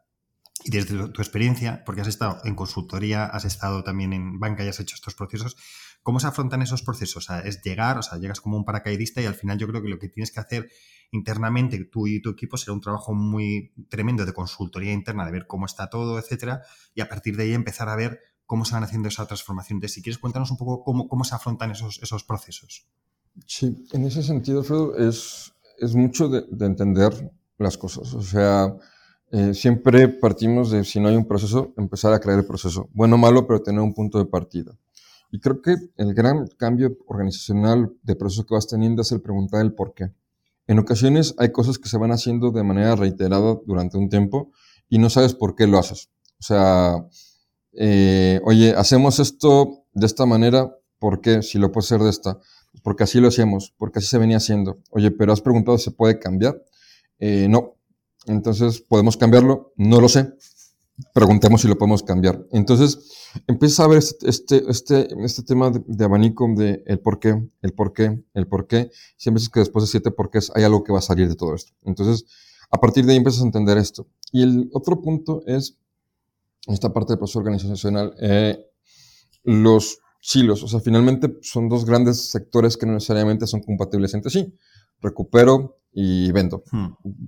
[0.64, 4.68] Y desde tu experiencia, porque has estado en consultoría, has estado también en banca y
[4.68, 5.56] has hecho estos procesos,
[6.02, 7.18] ¿cómo se afrontan esos procesos?
[7.18, 9.82] O sea, es llegar, o sea, llegas como un paracaidista y al final yo creo
[9.82, 10.70] que lo que tienes que hacer
[11.12, 15.48] internamente, tú y tu equipo, será un trabajo muy tremendo de consultoría interna, de ver
[15.48, 16.62] cómo está todo, etcétera,
[16.94, 19.78] y a partir de ahí empezar a ver cómo se van haciendo esa transformación.
[19.78, 22.88] Entonces, si quieres, cuéntanos un poco cómo, cómo se afrontan esos, esos procesos.
[23.46, 28.14] Sí, en ese sentido, Alfredo, es, es mucho de, entender las cosas.
[28.14, 28.76] O sea,
[29.32, 32.90] eh, siempre partimos de, si no hay un proceso, empezar a crear el proceso.
[32.94, 34.78] Bueno o malo, pero tener un punto de partida.
[35.32, 39.62] Y creo que el gran cambio organizacional de proceso que vas teniendo es el preguntar
[39.62, 40.14] el por qué.
[40.68, 44.52] En ocasiones hay cosas que se van haciendo de manera reiterada durante un tiempo
[44.90, 46.10] y no sabes por qué lo haces.
[46.40, 47.06] O sea,
[47.74, 51.42] eh, oye, hacemos esto de esta manera, ¿por qué?
[51.42, 52.40] Si lo puedo hacer de esta.
[52.84, 54.80] Porque así lo hacemos, porque así se venía haciendo.
[54.92, 56.62] Oye, pero has preguntado si se puede cambiar.
[57.20, 57.76] Eh, no.
[58.26, 59.74] Entonces, ¿podemos cambiarlo?
[59.78, 60.34] No lo sé.
[61.14, 62.46] Preguntemos si lo podemos cambiar.
[62.52, 63.12] Entonces,
[63.48, 67.74] empieza a ver este, este, este, este tema de, abanico de el por qué, el
[67.74, 68.92] por qué, el por qué.
[69.18, 71.54] Siempre es que después de siete porqués hay algo que va a salir de todo
[71.54, 71.74] esto.
[71.84, 72.26] Entonces,
[72.72, 74.08] a partir de ahí empiezas a entender esto.
[74.32, 75.78] Y el otro punto es
[76.68, 78.58] esta parte del proceso organizacional, eh,
[79.44, 84.32] los silos, o sea, finalmente son dos grandes sectores que no necesariamente son compatibles entre
[84.32, 84.56] sí.
[85.00, 86.88] Recupero y vendo hmm.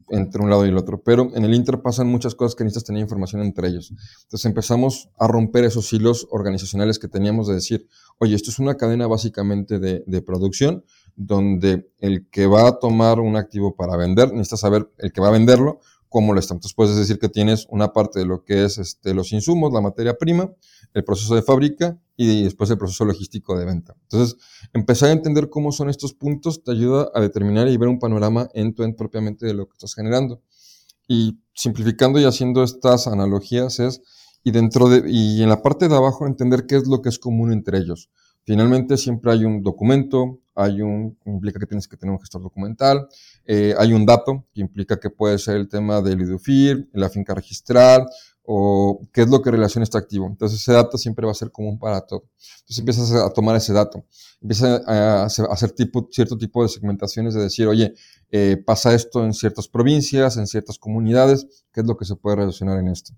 [0.09, 1.03] entre un lado y el otro.
[1.03, 3.91] Pero en el Inter pasan muchas cosas que necesitas tener información entre ellos.
[4.23, 8.77] Entonces empezamos a romper esos hilos organizacionales que teníamos de decir, oye, esto es una
[8.77, 10.83] cadena básicamente de, de producción
[11.15, 15.27] donde el que va a tomar un activo para vender, necesita saber el que va
[15.27, 16.53] a venderlo, cómo lo está.
[16.53, 19.81] Entonces puedes decir que tienes una parte de lo que es este, los insumos, la
[19.81, 20.51] materia prima,
[20.93, 23.95] el proceso de fábrica y después el proceso logístico de venta.
[24.03, 24.37] Entonces,
[24.73, 28.49] empezar a entender cómo son estos puntos te ayuda a determinar y ver un panorama
[28.53, 30.41] en tu end propiamente de lo que estás generando.
[31.07, 34.01] Y simplificando y haciendo estas analogías es,
[34.43, 37.19] y dentro de, y en la parte de abajo entender qué es lo que es
[37.19, 38.09] común entre ellos.
[38.47, 43.09] Finalmente siempre hay un documento, hay un, implica que tienes que tener un gestor documental,
[43.43, 47.35] eh, hay un dato que implica que puede ser el tema del IDUFIR, la finca
[47.35, 48.05] registral,
[48.43, 50.27] o qué es lo que relaciona este activo.
[50.27, 52.23] Entonces ese dato siempre va a ser común para todo.
[52.59, 54.05] Entonces empiezas a tomar ese dato,
[54.41, 57.95] empiezas a hacer, tipo, cierto tipo de segmentaciones de decir, oye,
[58.31, 62.37] eh, pasa esto en ciertas provincias, en ciertas comunidades, qué es lo que se puede
[62.37, 63.11] relacionar en esto.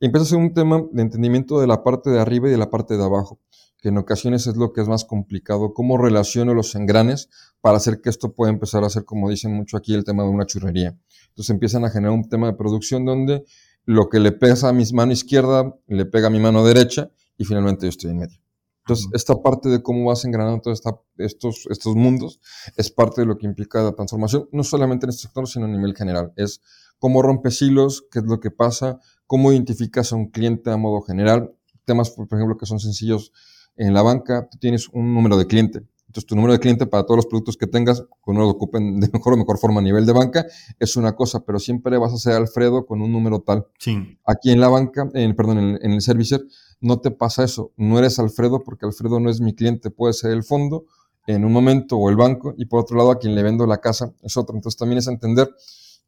[0.00, 2.58] Y empieza a ser un tema de entendimiento de la parte de arriba y de
[2.58, 3.40] la parte de abajo
[3.86, 7.28] que en ocasiones es lo que es más complicado, cómo relaciono los engranes
[7.60, 10.28] para hacer que esto pueda empezar a ser, como dicen mucho aquí, el tema de
[10.28, 10.98] una churrería.
[11.28, 13.44] Entonces empiezan a generar un tema de producción donde
[13.84, 17.44] lo que le pesa a mi mano izquierda le pega a mi mano derecha y
[17.44, 18.40] finalmente yo estoy en medio.
[18.80, 20.82] Entonces, esta parte de cómo vas engranando todos
[21.18, 22.40] estos, estos mundos
[22.76, 25.68] es parte de lo que implica la transformación, no solamente en este sector, sino a
[25.68, 26.32] nivel general.
[26.34, 26.60] Es
[26.98, 31.02] cómo rompes hilos, qué es lo que pasa, cómo identificas a un cliente a modo
[31.02, 31.52] general,
[31.84, 33.30] temas, por ejemplo, que son sencillos
[33.76, 35.82] en la banca tú tienes un número de cliente.
[36.06, 39.00] Entonces, tu número de cliente para todos los productos que tengas, que uno lo ocupen
[39.00, 40.46] de mejor o mejor forma a nivel de banca,
[40.78, 43.66] es una cosa, pero siempre vas a ser Alfredo con un número tal.
[43.78, 44.18] Sí.
[44.24, 46.42] Aquí en la banca, en, perdón, en, en el servicer,
[46.80, 47.72] no te pasa eso.
[47.76, 50.86] No eres Alfredo porque Alfredo no es mi cliente, puede ser el fondo
[51.26, 53.78] en un momento o el banco, y por otro lado, a quien le vendo la
[53.78, 54.54] casa es otro.
[54.56, 55.50] Entonces, también es entender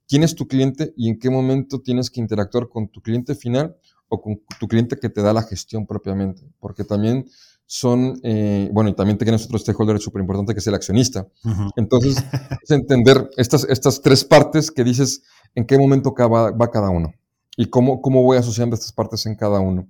[0.07, 3.77] quién es tu cliente y en qué momento tienes que interactuar con tu cliente final
[4.09, 6.43] o con tu cliente que te da la gestión propiamente.
[6.61, 7.27] Porque también
[7.71, 11.29] son, eh, bueno, y también tienes otro stakeholder súper importante que es el accionista.
[11.77, 12.17] Entonces,
[12.63, 15.23] es entender estas, estas tres partes que dices
[15.55, 17.13] en qué momento va, va cada uno
[17.59, 19.87] y cómo, cómo voy asociando estas partes en cada uno.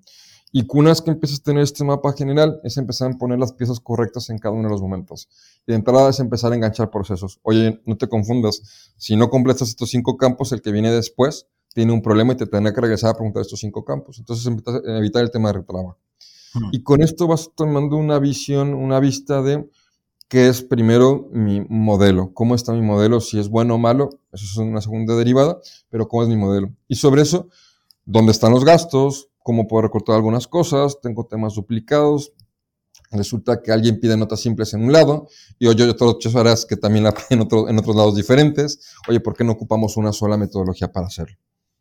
[0.51, 3.53] Y una vez que empiezas a tener este mapa general, es empezar a poner las
[3.53, 5.29] piezas correctas en cada uno de los momentos.
[5.64, 7.38] Y de entrada es empezar a enganchar procesos.
[7.43, 8.93] Oye, no te confundas.
[8.97, 12.47] Si no completas estos cinco campos, el que viene después tiene un problema y te
[12.47, 14.19] tendrá que regresar a preguntar estos cinco campos.
[14.19, 14.53] Entonces,
[14.87, 15.97] evitar el tema de retrabajo.
[16.73, 19.68] Y con esto vas tomando una visión, una vista de
[20.29, 24.44] qué es primero mi modelo, cómo está mi modelo, si es bueno o malo, eso
[24.44, 26.71] es una segunda derivada, pero cómo es mi modelo.
[26.87, 27.49] Y sobre eso,
[28.05, 32.33] dónde están los gastos, cómo puedo recortar algunas cosas, tengo temas duplicados,
[33.11, 36.77] Resulta que alguien pide notas simples en un lado y oye, otras ocho horas que
[36.77, 38.94] también la piden en, en otros lados diferentes.
[39.09, 41.37] Oye, ¿por qué no ocupamos una sola metodología para hacerlo?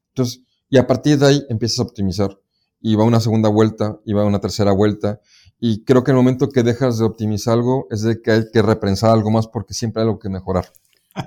[0.10, 2.40] Entonces, y a partir de ahí empiezas a optimizar.
[2.80, 5.20] Y va una segunda vuelta, y va una tercera vuelta.
[5.60, 8.62] Y creo que el momento que dejas de optimizar algo es de que hay que
[8.62, 10.72] repensar algo más porque siempre hay algo que mejorar.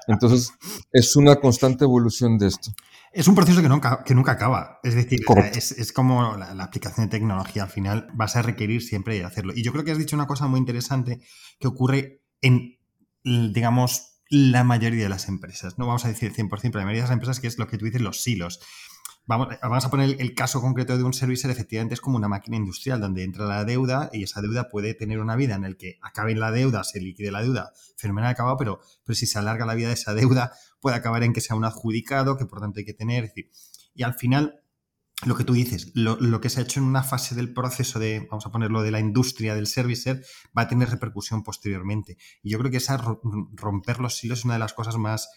[0.06, 0.52] Entonces,
[0.92, 2.70] es una constante evolución de esto.
[3.12, 4.78] Es un proceso que nunca, que nunca acaba.
[4.84, 5.20] Es decir,
[5.52, 7.64] es, es, como la, la, aplicación de tecnología.
[7.64, 9.52] Al final vas a requerir siempre hacerlo.
[9.54, 11.20] Y yo creo que has dicho una cosa muy interesante
[11.58, 12.78] que ocurre en,
[13.24, 15.76] digamos, la mayoría de las empresas.
[15.76, 17.78] No vamos a decir 100%, pero la mayoría de las empresas, que es lo que
[17.78, 18.60] tú dices, los silos.
[19.30, 22.56] Vamos, vamos, a poner el caso concreto de un servicer, efectivamente es como una máquina
[22.56, 26.00] industrial donde entra la deuda y esa deuda puede tener una vida en el que
[26.02, 29.74] acabe la deuda, se liquide la deuda, fenomenal acabado, pero, pero si se alarga la
[29.74, 32.84] vida de esa deuda puede acabar en que sea un adjudicado, que por tanto hay
[32.84, 33.32] que tener,
[33.94, 34.64] y al final
[35.24, 38.00] lo que tú dices, lo, lo, que se ha hecho en una fase del proceso
[38.00, 40.24] de, vamos a ponerlo, de la industria del servicer,
[40.58, 42.16] va a tener repercusión posteriormente.
[42.42, 45.28] Y yo creo que esa romper los silos es una de las cosas más,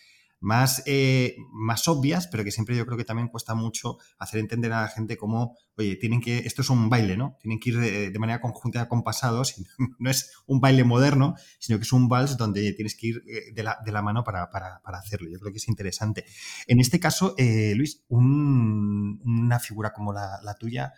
[0.44, 4.74] más, eh, más obvias, pero que siempre yo creo que también cuesta mucho hacer entender
[4.74, 7.38] a la gente cómo, oye, tienen que, esto es un baile, ¿no?
[7.40, 9.56] Tienen que ir de, de manera conjunta compasados,
[10.00, 13.54] no es un baile moderno, sino que es un vals donde tienes que ir eh,
[13.54, 15.30] de la, de la mano para, para, para, hacerlo.
[15.30, 16.26] Yo creo que es interesante.
[16.68, 20.94] En este caso, eh, Luis, un, una figura como la tuya,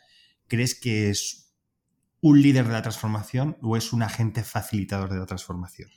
[0.47, 1.53] ¿crees que es
[2.19, 5.91] un líder de la transformación o es un agente facilitador de la transformación?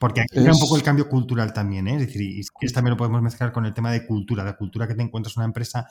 [0.00, 0.54] Porque aquí es...
[0.54, 1.96] un poco el cambio cultural también, ¿eh?
[1.96, 4.94] es decir, y también lo podemos mezclar con el tema de cultura, de cultura que
[4.94, 5.88] te encuentras en una empresa,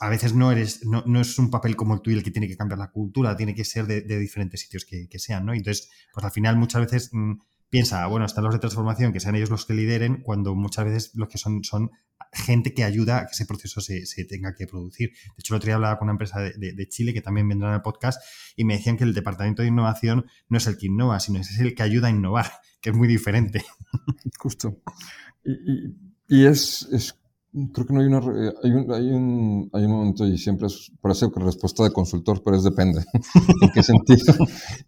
[0.00, 2.46] a veces no eres, no, no, es un papel como el tuyo el que tiene
[2.46, 5.52] que cambiar la cultura, tiene que ser de, de diferentes sitios que, que, sean, ¿no?
[5.52, 7.32] Entonces, pues al final muchas veces mmm,
[7.70, 11.10] piensa, bueno, están los de transformación, que sean ellos los que lideren, cuando muchas veces
[11.14, 11.90] los que son son
[12.32, 15.10] gente que ayuda a que ese proceso se, se tenga que producir.
[15.10, 17.68] De hecho, el otro día hablaba con una empresa de, de, Chile que también vendrá
[17.68, 18.22] en el podcast
[18.56, 21.58] y me decían que el departamento de innovación no es el que innova, sino es
[21.58, 22.46] el que ayuda a innovar,
[22.80, 23.64] que es muy diferente.
[24.38, 24.78] Justo.
[25.44, 25.94] Y,
[26.28, 27.18] y, es, es,
[27.72, 30.92] creo que no hay una, hay un, hay un, hay un momento y siempre es,
[31.00, 33.04] parece que respuesta de consultor, pero es depende.
[33.62, 34.34] ¿En qué sentido?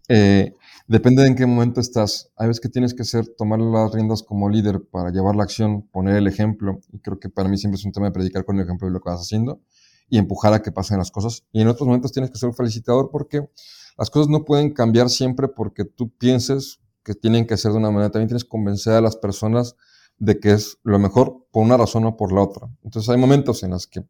[0.07, 0.53] eh,
[0.87, 2.31] Depende de en qué momento estás.
[2.35, 5.83] Hay veces que tienes que ser, tomar las riendas como líder para llevar la acción,
[5.87, 6.81] poner el ejemplo.
[6.91, 8.93] Y creo que para mí siempre es un tema de predicar con el ejemplo de
[8.93, 9.61] lo que vas haciendo
[10.09, 11.45] y empujar a que pasen las cosas.
[11.51, 13.47] Y en otros momentos tienes que ser un felicitador porque
[13.97, 17.91] las cosas no pueden cambiar siempre porque tú pienses que tienen que ser de una
[17.91, 18.11] manera.
[18.11, 19.75] También tienes que convencer a las personas
[20.17, 22.69] de que es lo mejor por una razón o por la otra.
[22.83, 24.01] Entonces hay momentos en los que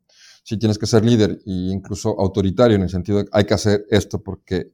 [0.43, 3.85] sí tienes que ser líder e incluso autoritario en el sentido de hay que hacer
[3.89, 4.73] esto porque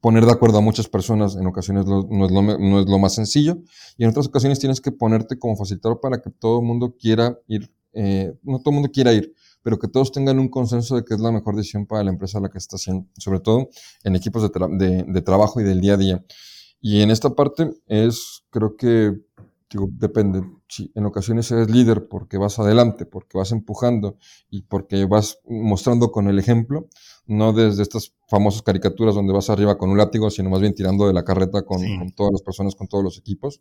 [0.00, 3.14] poner de acuerdo a muchas personas en ocasiones no, es lo, no, es lo, más
[3.14, 3.58] sencillo
[3.96, 7.38] y en otras ocasiones tienes que ponerte como facilitador para que todo el mundo quiera
[7.46, 11.04] ir, eh, no todo el mundo quiera ir, pero que todos tengan un consenso de
[11.04, 13.68] que es la mejor decisión para la empresa a la que está haciendo, sobre todo
[14.02, 16.24] en equipos de, de trabajo y del día a día.
[16.80, 19.14] Y en esta parte es, creo que
[19.74, 20.42] digo, depende.
[20.68, 24.16] Si en ocasiones eres líder porque vas adelante, porque vas empujando
[24.48, 26.88] y porque vas mostrando con el ejemplo,
[27.26, 31.06] no desde estas famosas caricaturas donde vas arriba con un látigo, sino más bien tirando
[31.06, 31.98] de la carreta con, sí.
[31.98, 33.60] con todas las personas, con todos los equipos.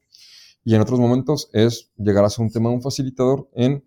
[0.64, 3.84] Y en otros momentos es llegar a ser un tema, un facilitador en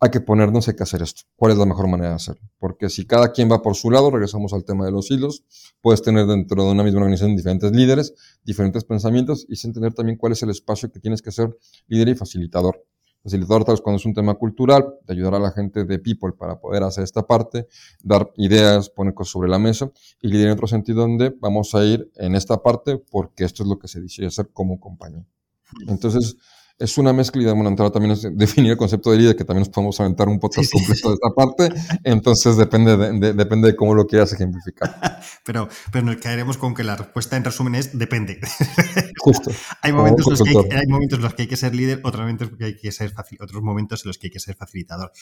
[0.00, 1.22] hay que ponernos, hay que hacer esto.
[1.36, 2.48] ¿Cuál es la mejor manera de hacerlo?
[2.58, 5.44] Porque si cada quien va por su lado, regresamos al tema de los hilos,
[5.82, 10.16] puedes tener dentro de una misma organización diferentes líderes, diferentes pensamientos y sin entender también
[10.16, 11.54] cuál es el espacio que tienes que ser
[11.86, 12.82] líder y facilitador.
[13.22, 16.32] Facilitador tal vez cuando es un tema cultural, de ayudar a la gente de people
[16.32, 17.68] para poder hacer esta parte,
[18.02, 21.84] dar ideas, poner cosas sobre la mesa, y líder en otro sentido donde vamos a
[21.84, 25.26] ir en esta parte porque esto es lo que se dice hacer como compañía.
[25.86, 26.36] Entonces,
[26.80, 29.60] es una mezcla y de entrada también es definir el concepto de líder, que también
[29.60, 30.78] nos podemos aventar un podcast sí, sí.
[30.78, 31.68] completo de esta parte.
[32.04, 35.20] Entonces depende de, de, depende de cómo lo quieras ejemplificar.
[35.44, 38.40] pero, pero nos caeremos con que la respuesta en resumen es depende.
[39.18, 39.50] Justo.
[39.82, 42.00] hay, momentos en los que hay, hay, momentos en los que hay que ser líder,
[42.02, 45.12] otros momentos, que hay que ser otros momentos en los que hay que ser facilitador.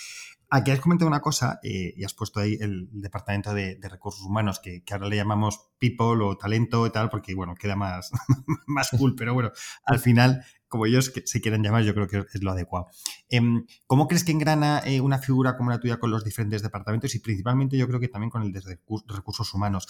[0.51, 3.89] Aquí has comentado una cosa eh, y has puesto ahí el, el departamento de, de,
[3.89, 7.77] recursos humanos, que, que, ahora le llamamos people o talento y tal, porque bueno, queda
[7.77, 8.11] más,
[8.67, 9.51] más cool, pero bueno,
[9.85, 12.89] al final como ellos se quieran llamar, yo creo que es lo adecuado.
[13.29, 17.15] Em, ¿Cómo crees que engrana eh, una figura como la tuya con los diferentes departamentos
[17.15, 18.61] y principalmente yo creo que también con el de
[19.09, 19.87] recursos humanos?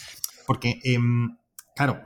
[0.47, 0.99] Porque, eh,
[1.75, 2.01] claro,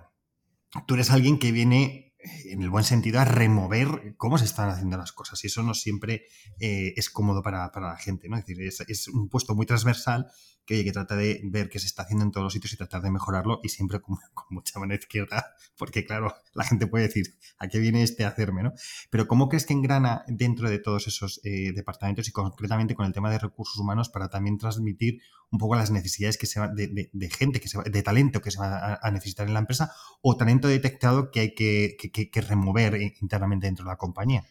[0.86, 2.14] tú eres alguien que viene,
[2.46, 5.74] en el buen sentido, a remover cómo se están haciendo las cosas y eso no
[5.74, 6.26] siempre
[6.58, 8.36] eh, es cómodo para, para, la gente, ¿no?
[8.36, 10.30] Es decir, es un puesto muy transversal
[10.64, 12.76] que, oye, que trata de ver qué se está haciendo en todos los sitios y
[12.76, 14.18] tratar de mejorarlo y siempre con,
[14.50, 18.62] mucha mano izquierda, porque claro, la gente puede decir, ¿a qué viene este a hacerme?
[18.62, 18.72] ¿no?
[19.10, 23.12] Pero ¿cómo crees que engrana dentro de todos esos eh, departamentos y concretamente con el
[23.12, 27.10] tema de recursos humanos para también transmitir un poco las necesidades que se va, de,
[27.30, 29.92] gente, que se va, de talento que se va a, necesitar en la empresa
[30.22, 34.44] o talento detectado que hay que, que, remover internamente dentro de la compañía?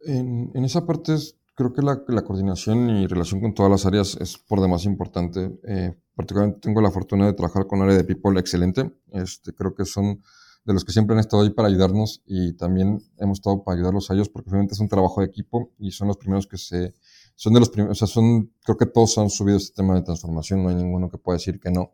[0.00, 3.86] En, en esa parte es creo que la, la, coordinación y relación con todas las
[3.86, 5.58] áreas es por demás importante.
[5.64, 8.92] Eh, particularmente tengo la fortuna de trabajar con área de people excelente.
[9.12, 10.22] Este, creo que son
[10.64, 14.10] de los que siempre han estado ahí para ayudarnos y también hemos estado para ayudarlos
[14.10, 16.94] a ellos porque obviamente es un trabajo de equipo y son los primeros que se,
[17.34, 20.02] son de los primeros, o sea, son, creo que todos han subido este tema de
[20.02, 21.90] transformación, no hay ninguno que pueda decir que no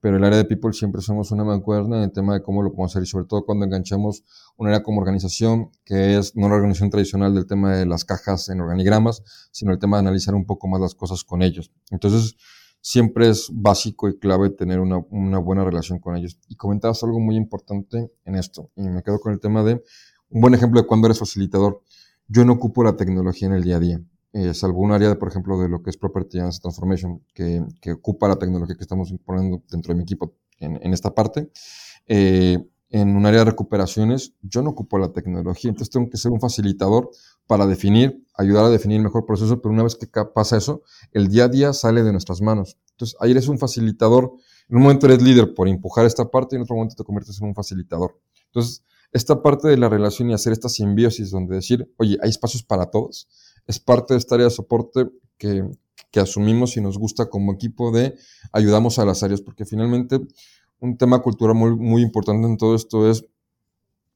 [0.00, 2.70] pero el área de people siempre somos una mancuerna en el tema de cómo lo
[2.70, 4.24] podemos hacer y sobre todo cuando enganchamos
[4.56, 8.48] un área como organización, que es no la organización tradicional del tema de las cajas
[8.48, 9.22] en organigramas,
[9.52, 11.70] sino el tema de analizar un poco más las cosas con ellos.
[11.90, 12.36] Entonces,
[12.80, 16.38] siempre es básico y clave tener una, una buena relación con ellos.
[16.48, 19.84] Y comentabas algo muy importante en esto, y me quedo con el tema de
[20.30, 21.82] un buen ejemplo de cuando eres facilitador.
[22.26, 24.00] Yo no ocupo la tecnología en el día a día
[24.32, 27.92] eh, salvo un área, por ejemplo, de lo que es Property and Transformation, que, que,
[27.92, 31.50] ocupa la tecnología que estamos imponiendo dentro de mi equipo en, en esta parte.
[32.06, 32.58] Eh,
[32.90, 36.40] en un área de recuperaciones, yo no ocupo la tecnología, entonces tengo que ser un
[36.40, 37.10] facilitador
[37.46, 41.28] para definir, ayudar a definir el mejor proceso, pero una vez que pasa eso, el
[41.28, 42.76] día a día sale de nuestras manos.
[42.92, 44.32] Entonces, ahí eres un facilitador,
[44.68, 47.40] en un momento eres líder por empujar esta parte y en otro momento te conviertes
[47.40, 48.20] en un facilitador.
[48.46, 52.62] Entonces, esta parte de la relación y hacer esta simbiosis donde decir, oye, hay espacios
[52.62, 53.28] para todos,
[53.66, 55.08] es parte de esta área de soporte
[55.38, 55.68] que,
[56.10, 58.16] que asumimos y nos gusta como equipo de
[58.52, 60.20] ayudamos a las áreas, porque finalmente
[60.80, 63.24] un tema cultural muy, muy importante en todo esto es,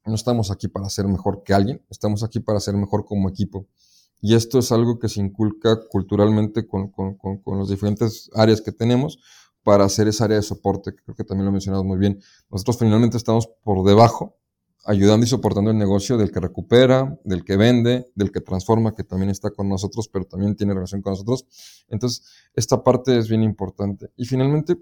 [0.05, 3.67] no estamos aquí para ser mejor que alguien, estamos aquí para ser mejor como equipo.
[4.21, 8.61] Y esto es algo que se inculca culturalmente con, con, con, con las diferentes áreas
[8.61, 9.19] que tenemos
[9.63, 12.19] para hacer esa área de soporte, que creo que también lo mencionado muy bien.
[12.49, 14.37] Nosotros finalmente estamos por debajo
[14.85, 19.03] ayudando y soportando el negocio del que recupera, del que vende, del que transforma, que
[19.03, 21.45] también está con nosotros, pero también tiene relación con nosotros.
[21.89, 22.23] Entonces,
[22.53, 24.11] esta parte es bien importante.
[24.15, 24.77] Y finalmente,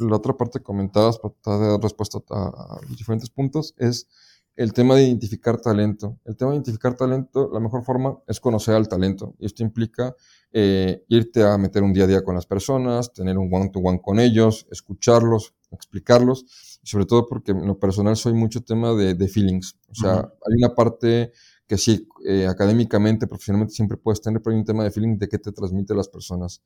[0.00, 4.08] la otra parte comentabas para dar respuesta a, los diferentes puntos es
[4.56, 6.18] el tema de identificar talento.
[6.24, 9.34] El tema de identificar talento, la mejor forma es conocer al talento.
[9.38, 10.16] Y esto implica
[10.50, 14.18] eh, irte a meter un día a día con las personas, tener un one-to-one con
[14.18, 19.76] ellos, escucharlos, explicarlos sobre todo porque en lo personal soy mucho tema de, feelings.
[19.90, 21.32] O sea, hay una parte
[21.66, 25.28] que sí, eh, académicamente, profesionalmente siempre puedes tener, pero hay un tema de feeling de
[25.28, 26.62] qué te transmite las personas.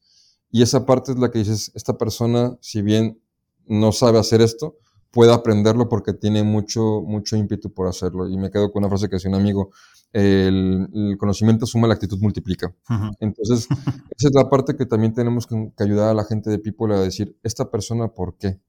[0.50, 3.22] Y esa parte es la que dices, esta persona, si bien
[3.66, 4.76] no sabe hacer esto,
[5.10, 8.28] puede aprenderlo porque tiene mucho, mucho ímpetu por hacerlo.
[8.28, 9.70] Y me quedo con una frase que decía un amigo,
[10.12, 12.74] el, conocimiento suma, la actitud multiplica.
[13.20, 13.68] Entonces,
[14.18, 16.94] esa es la parte que también tenemos que, que, ayudar a la gente de People
[16.94, 18.60] a decir, esta persona, ¿por qué?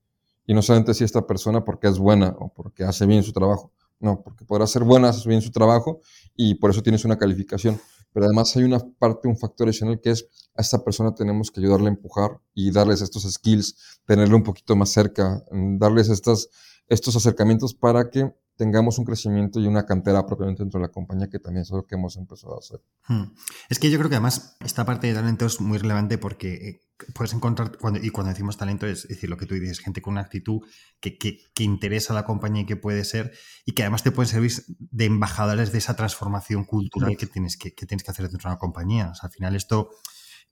[0.45, 3.71] Y no solamente si esta persona porque es buena o porque hace bien su trabajo.
[3.99, 6.01] No, porque podrá ser buena, hace bien su trabajo
[6.35, 7.79] y por eso tienes una calificación.
[8.13, 11.59] Pero además hay una parte, un factor adicional que es a esta persona tenemos que
[11.59, 17.15] ayudarle a empujar y darles estos skills, tenerle un poquito más cerca, mm, darles estos
[17.15, 21.39] acercamientos para que tengamos un crecimiento y una cantera propiamente dentro de la compañía, que
[21.39, 22.79] también es lo que hemos empezado a hacer.
[23.07, 23.33] Hmm.
[23.69, 26.81] Es que yo creo que además esta parte de talento es muy relevante porque eh,
[27.13, 30.13] puedes encontrar, cuando, y cuando decimos talento es, decir, lo que tú dices, gente con
[30.13, 30.61] una actitud
[30.99, 33.33] que, que, que, interesa a la compañía y que puede ser,
[33.65, 37.73] y que además te pueden servir de embajadores de esa transformación cultural que tienes que,
[37.73, 39.09] que, tienes que hacer dentro de una compañía.
[39.11, 39.91] O sea, al final esto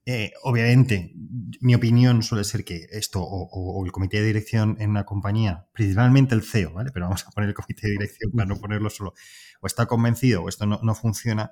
[0.05, 1.13] eh, obviamente,
[1.61, 6.33] mi opinión suele ser que esto o, el comité de dirección en una compañía, principalmente
[6.35, 6.91] el CEO, ¿vale?
[6.91, 9.13] Pero vamos a poner el comité de dirección para no ponerlo solo,
[9.61, 11.51] o está convencido o esto no, no funciona,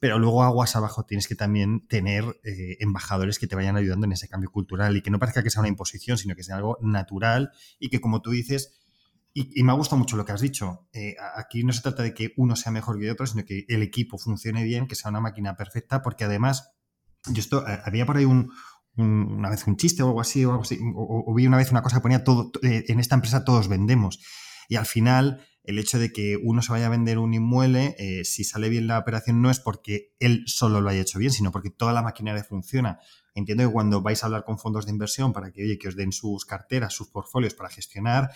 [0.00, 4.12] pero luego aguas abajo tienes que también tener eh, embajadores que te vayan ayudando en
[4.12, 6.78] ese cambio cultural y que no parezca que sea una imposición, sino que sea algo
[6.80, 8.80] natural y que como tú dices,
[9.34, 10.88] y, me ha gustado mucho lo que has dicho.
[10.92, 13.82] Eh, aquí no se trata de que uno sea mejor que otro, sino que el
[13.82, 16.72] equipo funcione bien, que sea una máquina perfecta, porque además
[17.26, 18.50] yo esto, eh, había por ahí un,
[18.96, 21.82] una vez un chiste o algo así, o, algo así, o, vi una vez una
[21.82, 24.20] cosa que ponía todo, eh, en esta empresa todos vendemos.
[24.68, 28.24] Y al final, el hecho de que uno se vaya a vender un inmueble, eh,
[28.24, 31.50] si sale bien la operación, no es porque él solo lo haya hecho bien, sino
[31.52, 32.98] porque toda la maquinaria funciona.
[33.34, 35.96] Entiendo que cuando vais a hablar con fondos de inversión para que, oye, que os
[35.96, 38.30] den sus carteras, sus portfolios para gestionar,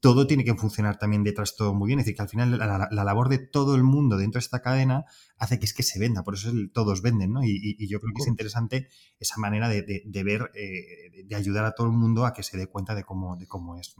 [0.00, 1.98] todo tiene que funcionar también detrás todo muy bien.
[1.98, 5.04] Es decir, que al final la, labor de todo el mundo dentro de esta cadena
[5.36, 7.44] hace que es que se venda, por eso todos venden, ¿no?
[7.44, 8.88] Y, yo creo que es interesante
[9.18, 9.82] esa manera de,
[10.24, 13.36] ver, eh, de ayudar a todo el mundo a que se dé cuenta de cómo,
[13.36, 13.94] de cómo es.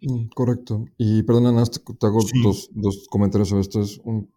[0.00, 0.84] Mm, correcto.
[0.98, 3.80] Y perdona, te, hago dos, dos, comentarios sobre esto.
[3.80, 4.30] Es un,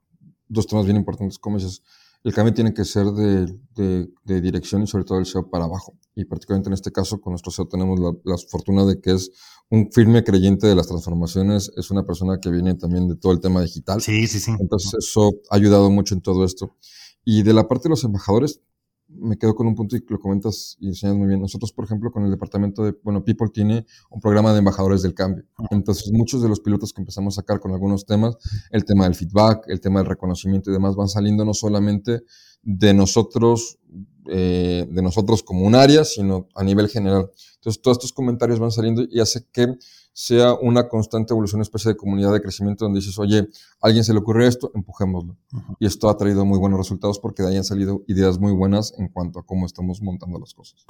[0.47, 1.39] dos temas bien importantes.
[1.39, 1.83] Como dices,
[2.23, 5.97] el cambio tiene que ser de, dirección y sobre todo el SEO para abajo.
[6.15, 9.31] Y particularmente en este caso, con nuestro SEO tenemos la, fortuna de que es
[9.69, 13.39] un firme creyente de las transformaciones, es una persona que viene también de todo el
[13.39, 14.01] tema digital.
[14.01, 14.51] Sí, sí, sí.
[14.59, 16.75] Entonces eso ha ayudado mucho en todo esto.
[17.23, 18.61] Y de la parte de los embajadores,
[19.09, 21.41] me quedo con un punto y lo comentas y enseñas muy bien.
[21.41, 25.13] Nosotros, por ejemplo, con el departamento de, bueno, People tiene un programa de embajadores del
[25.13, 25.45] cambio.
[25.71, 28.37] Entonces, muchos de los pilotos que empezamos a sacar con algunos temas,
[28.71, 32.21] el tema del feedback, el tema del reconocimiento y demás, van saliendo no solamente
[32.61, 33.79] de nosotros,
[34.27, 37.31] eh, de nosotros como un área, sino a nivel general.
[37.55, 39.75] Entonces, todos estos comentarios van saliendo y hace que
[40.21, 44.03] sea una constante evolución, una especie de comunidad de crecimiento donde dices, oye, a alguien
[44.03, 45.37] se le ocurrió esto, empujémoslo.
[45.79, 48.93] Y esto ha traído muy buenos resultados porque de ahí han salido ideas muy buenas
[48.97, 50.85] en cuanto a cómo estamos montando las cosas.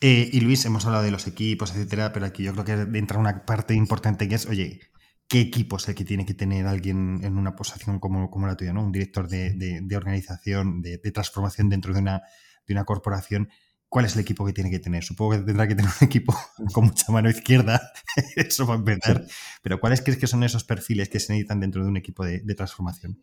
[0.00, 3.18] Eh, y Luis, hemos hablado de los equipos, etcétera, pero aquí yo creo que entra
[3.18, 4.78] una parte importante que es, oye,
[5.26, 8.56] ¿qué equipo es el que tiene que tener alguien en una posición como, como la
[8.56, 8.84] tuya, ¿no?
[8.84, 12.22] Un director de, organización, de, de, transformación dentro de una,
[12.64, 13.48] de una corporación
[13.96, 15.02] ¿Cuál es el equipo que tiene que tener?
[15.02, 16.36] Supongo que tendrá que tener un equipo
[16.74, 17.80] con mucha mano izquierda,
[18.36, 19.24] eso va a empezar.
[19.62, 22.54] Pero ¿cuáles crees que son esos perfiles que se necesitan dentro de un equipo de,
[22.54, 23.18] transformación?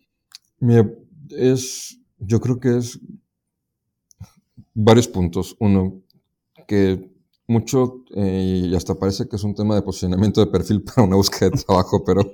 [0.58, 0.90] Mira,
[1.30, 3.00] es, yo creo que es
[4.74, 5.56] varios puntos.
[5.60, 6.02] Uno,
[6.68, 7.08] que
[7.46, 11.18] mucho, eh, y hasta parece que es un tema de posicionamiento de perfil para una
[11.18, 12.32] búsqueda de trabajo, pero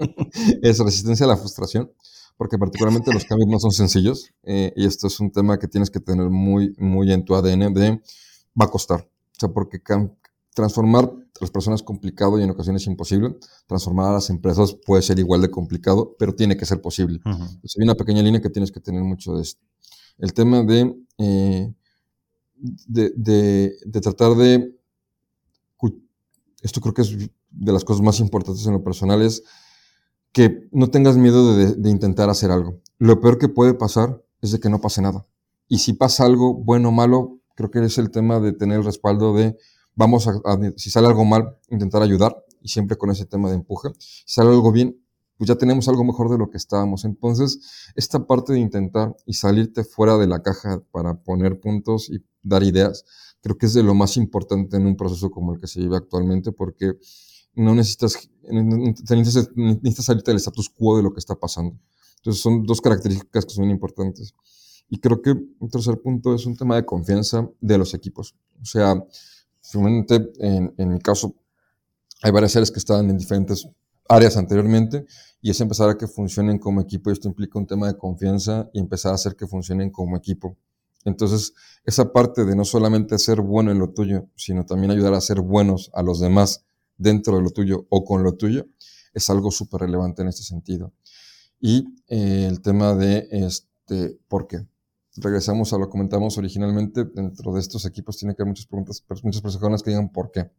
[0.62, 1.92] es resistencia a la frustración
[2.38, 5.90] porque particularmente los cambios no son sencillos eh, y esto es un tema que tienes
[5.90, 8.00] que tener muy, muy en tu ADN de
[8.60, 9.02] va a costar.
[9.02, 9.82] O sea, porque
[10.54, 13.36] transformar a las personas es complicado y en ocasiones imposible.
[13.68, 17.20] Transformar a las empresas puede ser igual de complicado, pero tiene que ser posible.
[17.26, 19.62] Entonces hay una pequeña línea que tienes que tener mucho de esto.
[20.18, 21.74] El tema de, eh,
[22.56, 24.76] de, de, de tratar de...
[26.62, 27.16] Esto creo que es
[27.52, 29.44] de las cosas más importantes en lo personal es
[30.32, 32.80] que no tengas miedo de, intentar hacer algo.
[32.98, 35.26] Lo peor que puede pasar es de que no pase nada.
[35.68, 38.86] Y si pasa algo bueno o malo, creo que es el tema de tener el
[38.86, 39.58] respaldo de,
[39.94, 40.34] vamos a,
[40.78, 43.90] si sale algo mal, intentar ayudar, y siempre con ese tema de empuje.
[44.00, 44.98] Si sale algo bien,
[45.38, 47.04] pues ya tenemos algo mejor de lo que estábamos.
[47.04, 47.60] Entonces,
[47.96, 52.64] esta parte de intentar y salirte fuera de la caja para poner puntos y dar
[52.64, 53.04] ideas,
[53.42, 55.98] creo que es de lo más importante en un proceso como el que se vive
[55.98, 56.94] actualmente, porque
[57.56, 61.78] no necesitas, necesitas, necesitas salirte del status quo de lo que está pasando.
[62.20, 64.34] Entonces son dos características que son importantes.
[64.90, 68.36] Y creo que un tercer punto es un tema de confianza de los equipos.
[68.62, 68.96] O sea,
[69.62, 71.36] finalmente, en, en mi caso,
[72.22, 73.68] hay varias áreas que estaban en diferentes
[74.08, 75.06] áreas anteriormente
[75.42, 78.70] y es empezar a que funcionen como equipo y esto implica un tema de confianza
[78.74, 80.58] y empezar a hacer que funcionen como equipo.
[81.06, 81.54] Entonces,
[81.86, 85.40] esa parte de no solamente ser bueno en lo tuyo, sino también ayudar a ser
[85.40, 86.66] buenos a los demás
[86.98, 88.68] dentro de lo tuyo o con lo tuyo,
[89.14, 90.92] es algo súper relevante en este sentido.
[91.62, 94.66] Y eh, el tema de este, ¿por qué?
[95.22, 99.04] Regresamos a lo que comentamos originalmente, dentro de estos equipos tiene que haber muchas preguntas,
[99.24, 100.50] muchas personas que digan ¿por qué?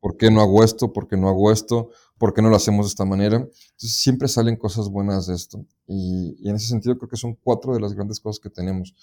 [0.00, 0.92] ¿Por qué no hago esto?
[0.92, 1.90] ¿Por qué no hago esto?
[2.18, 3.36] ¿Por qué no lo hacemos de esta manera?
[3.36, 5.64] Entonces siempre salen cosas buenas de esto.
[5.86, 8.94] Y, y en ese sentido creo que son cuatro de las grandes cosas que tenemos.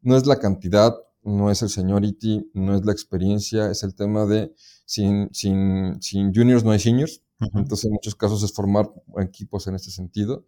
[0.00, 4.26] No es la cantidad, no es el seniority, no es la experiencia, es el tema
[4.26, 4.54] de
[4.84, 7.22] sin, sin, sin juniors no hay seniors.
[7.54, 10.44] Entonces, en muchos casos es formar equipos en este sentido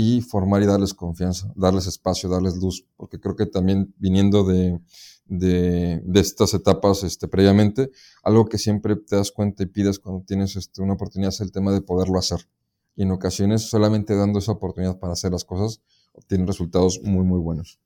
[0.00, 4.78] y formar y darles confianza, darles espacio, darles luz, porque creo que también viniendo de,
[5.26, 7.90] de, estas etapas este, previamente,
[8.22, 11.50] algo que siempre te das cuenta y pides cuando tienes este, una oportunidad es el
[11.50, 12.48] tema de poderlo hacer.
[12.94, 15.80] Y en ocasiones, solamente dando esa oportunidad para hacer las cosas,
[16.12, 17.80] obtienen resultados muy, muy buenos.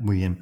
[0.00, 0.38] Muy bien.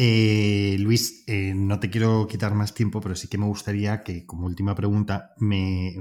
[0.00, 4.24] Eh, Luis, eh, no te quiero quitar más tiempo, pero sí que me gustaría que,
[4.24, 5.92] como última pregunta, me,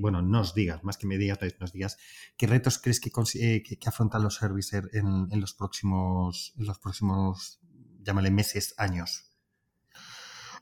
[0.00, 1.98] bueno, nos digas, más que me digas, nos digas,
[2.38, 7.60] ¿qué retos crees que, eh, afrontan los servicers en, los próximos, los próximos,
[8.02, 9.30] llámale, meses, años?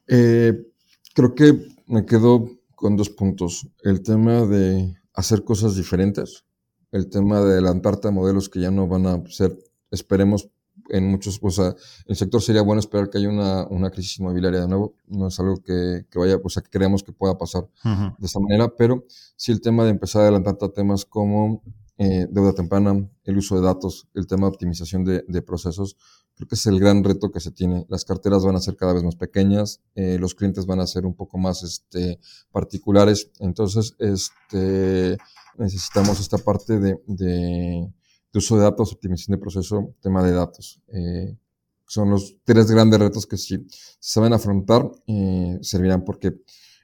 [0.08, 3.68] creo que me quedo con dos puntos.
[3.84, 6.44] El tema de hacer cosas diferentes,
[6.90, 9.56] el tema de adelantarte a modelos que ya no van a ser,
[9.92, 10.50] esperemos,
[10.90, 11.74] en muchos, o sea,
[12.06, 14.94] el sector sería bueno esperar que haya una, una crisis inmobiliaria de nuevo.
[15.06, 18.40] No es algo que, que vaya, o sea, que creemos que pueda pasar de esta
[18.40, 19.04] manera, pero
[19.36, 21.62] sí el tema de empezar a adelantar temas como
[21.98, 25.96] eh, deuda temprana, el uso de datos, el tema de optimización de, de, procesos,
[26.34, 27.86] creo que es el gran reto que se tiene.
[27.88, 31.06] Las carteras van a ser cada vez más pequeñas, eh, los clientes van a ser
[31.06, 32.18] un poco más este,
[32.52, 35.16] particulares, entonces este,
[35.56, 37.90] necesitamos esta parte de, de
[38.38, 40.80] uso de datos, optimización de proceso, tema de datos.
[40.88, 41.36] Eh,
[41.86, 46.40] son los tres grandes retos que si se saben afrontar, eh, servirán porque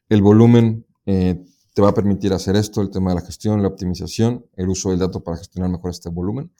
[0.08, 1.42] el volumen eh,
[1.74, 4.90] te va a permitir hacer esto, el tema de la gestión, la optimización, el uso
[4.90, 6.52] del dato para gestionar mejor este volumen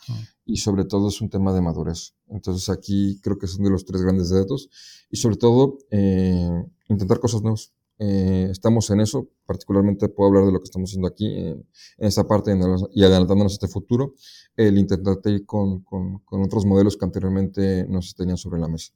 [0.47, 2.15] y sobre todo es un tema de madurez.
[2.29, 4.71] Entonces aquí creo que son de los tres grandes retos
[5.11, 6.49] y sobre todo eh,
[6.89, 7.73] intentar cosas nuevas.
[8.05, 11.65] Eh, estamos en eso, particularmente puedo hablar de lo que estamos haciendo aquí en,
[11.99, 12.51] esta parte
[12.93, 14.15] y adelantándonos a este futuro,
[14.57, 18.93] el intentar ir con, con otros modelos que anteriormente no se tenían sobre la mesa.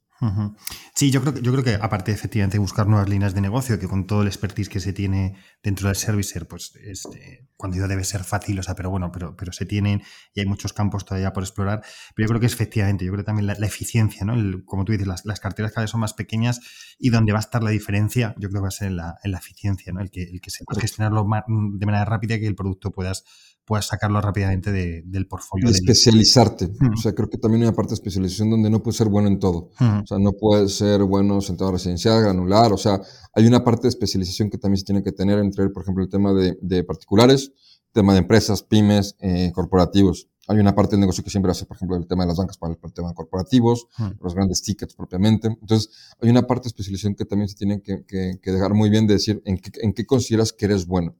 [0.95, 3.87] Sí, yo creo, que, yo creo que aparte efectivamente buscar nuevas líneas de negocio, que
[3.87, 8.03] con todo el expertise que se tiene dentro del servicer, pues este, cuando yo debe
[8.03, 10.01] ser fácil, o sea, pero bueno, pero, pero se tienen
[10.33, 11.83] y hay muchos campos todavía por explorar.
[12.15, 14.33] Pero yo creo que efectivamente, yo creo también la, eficiencia, ¿no?
[14.65, 16.61] como tú dices, las, las, carteras cada vez son más pequeñas
[16.97, 19.19] y donde va a estar la diferencia, yo creo que va a ser en la,
[19.23, 20.01] en la eficiencia, ¿no?
[20.01, 23.23] El que, el que se pueda gestionarlo de manera rápida y que el producto puedas
[23.67, 25.69] puedas sacarlo rápidamente del portfolio.
[25.69, 26.71] especializarte.
[26.93, 29.27] O sea, creo que también hay una parte de especialización donde no puedes ser bueno
[29.27, 29.71] en todo.
[29.77, 32.71] O sea, no puedes ser bueno sentado residencial, granular.
[32.71, 33.01] O sea,
[33.33, 36.09] hay una parte de especialización que también se tiene que tener entre, por ejemplo, el
[36.09, 37.51] tema de, de particulares,
[37.91, 40.29] tema de empresas, pymes, eh, corporativos.
[40.47, 42.57] Hay una parte del negocio que siempre hace, por ejemplo, el tema de las bancas
[42.57, 43.87] para el, tema de corporativos,
[44.21, 45.49] los grandes tickets propiamente.
[45.49, 45.89] Entonces,
[46.21, 49.07] hay una parte de especialización que también se tiene que, que, que dejar muy bien
[49.07, 51.17] de decir en qué, en qué consideras que eres bueno.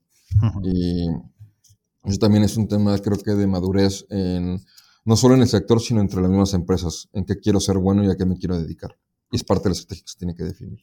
[0.64, 1.10] Y
[2.08, 4.62] eso también es un tema, creo que, de madurez, en,
[5.06, 8.04] no solo en el sector, sino entre las mismas empresas, en qué quiero ser bueno
[8.04, 8.98] y a qué me quiero dedicar.
[9.32, 10.80] Y es parte de la estrategia que se tiene que definir.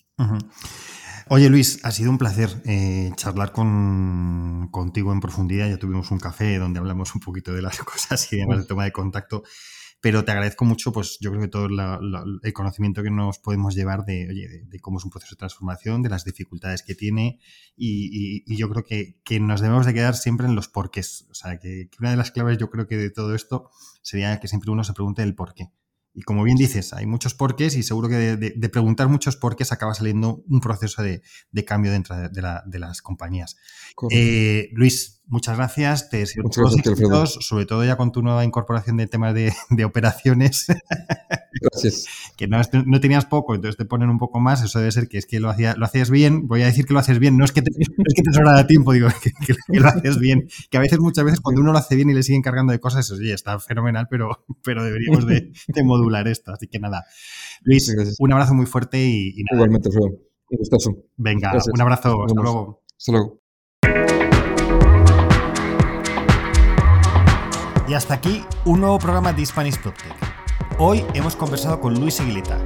[1.30, 5.68] Oye Luis, ha sido un placer eh, charlar con, contigo en profundidad.
[5.68, 8.84] Ya tuvimos un café donde hablamos un poquito de las cosas y demás de toma
[8.84, 9.42] de contacto
[10.04, 14.04] pero te agradezco mucho, pues yo creo que todo el conocimiento que nos podemos llevar
[14.04, 17.38] de, oye, de, cómo es un proceso de transformación, de las dificultades que tiene
[17.74, 21.26] y, yo creo que, que, nos debemos de quedar siempre en los porqués.
[21.30, 23.70] O sea, que, que, una de las claves yo creo que de todo esto
[24.02, 25.70] sería que siempre uno se pregunte el por qué.
[26.12, 29.94] Y como bien dices, hay muchos porqués y seguro que de, preguntar muchos porqués acaba
[29.94, 31.22] saliendo un proceso de,
[31.64, 33.56] cambio dentro de, las compañías.
[34.10, 36.08] Eh, Luis, muchas gracias.
[36.10, 39.52] Te deseo todos los éxitos, sobre todo ya con tu nueva incorporación de temas de,
[39.84, 40.66] operaciones.
[41.60, 42.06] Gracias.
[42.36, 44.62] que no, no, tenías poco, entonces te ponen un poco más.
[44.62, 46.46] Eso debe ser que es que lo, hacía, lo hacías bien.
[46.46, 47.36] Voy a decir que lo haces bien.
[47.36, 50.48] No es que te, no es que te sobra tiempo, digo que, lo haces bien.
[50.70, 52.80] Que a veces, muchas veces, cuando uno lo hace bien y le siguen cargando de
[52.80, 55.52] cosas, eso sí, está fenomenal, pero, pero deberíamos de,
[55.84, 56.52] modular esto.
[56.52, 57.04] Así que nada.
[57.62, 59.64] Luis, un abrazo muy fuerte y, nada.
[59.64, 59.88] Igualmente.
[59.90, 60.96] Un gustazo.
[61.16, 62.24] Venga, un abrazo.
[62.24, 62.82] Hasta luego.
[62.96, 63.43] Hasta luego.
[67.86, 70.14] Y hasta aquí un nuevo programa de Spanish PropTech.
[70.78, 72.58] Hoy hemos conversado con Luis Aguileta,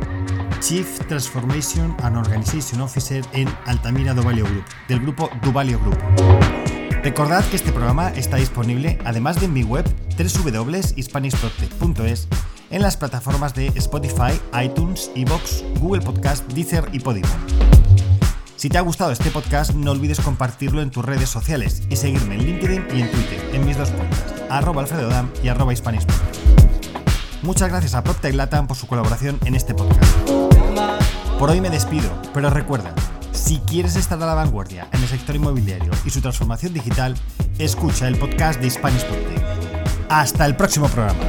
[0.61, 5.99] Chief Transformation and Organization Officer en Altamira Duvalio Group, del grupo Duvalio Group.
[7.03, 9.85] Recordad que este programa está disponible, además de en mi web
[10.17, 12.29] www.hispanishproject.es,
[12.71, 17.29] en las plataformas de Spotify, iTunes, Evox, Google Podcast, Deezer y Podimo.
[18.57, 22.35] Si te ha gustado este podcast, no olvides compartirlo en tus redes sociales y seguirme
[22.35, 25.73] en LinkedIn y en Twitter, en mis dos cuentas, arroba alfredodam y arroba
[27.43, 30.29] Muchas gracias a PropTech Latam por su colaboración en este podcast.
[31.39, 32.93] Por hoy me despido, pero recuerda,
[33.33, 37.15] si quieres estar a la vanguardia en el sector inmobiliario y su transformación digital,
[37.59, 38.71] escucha el podcast de
[39.05, 39.43] PropTech.
[40.09, 41.21] Hasta el próximo programa.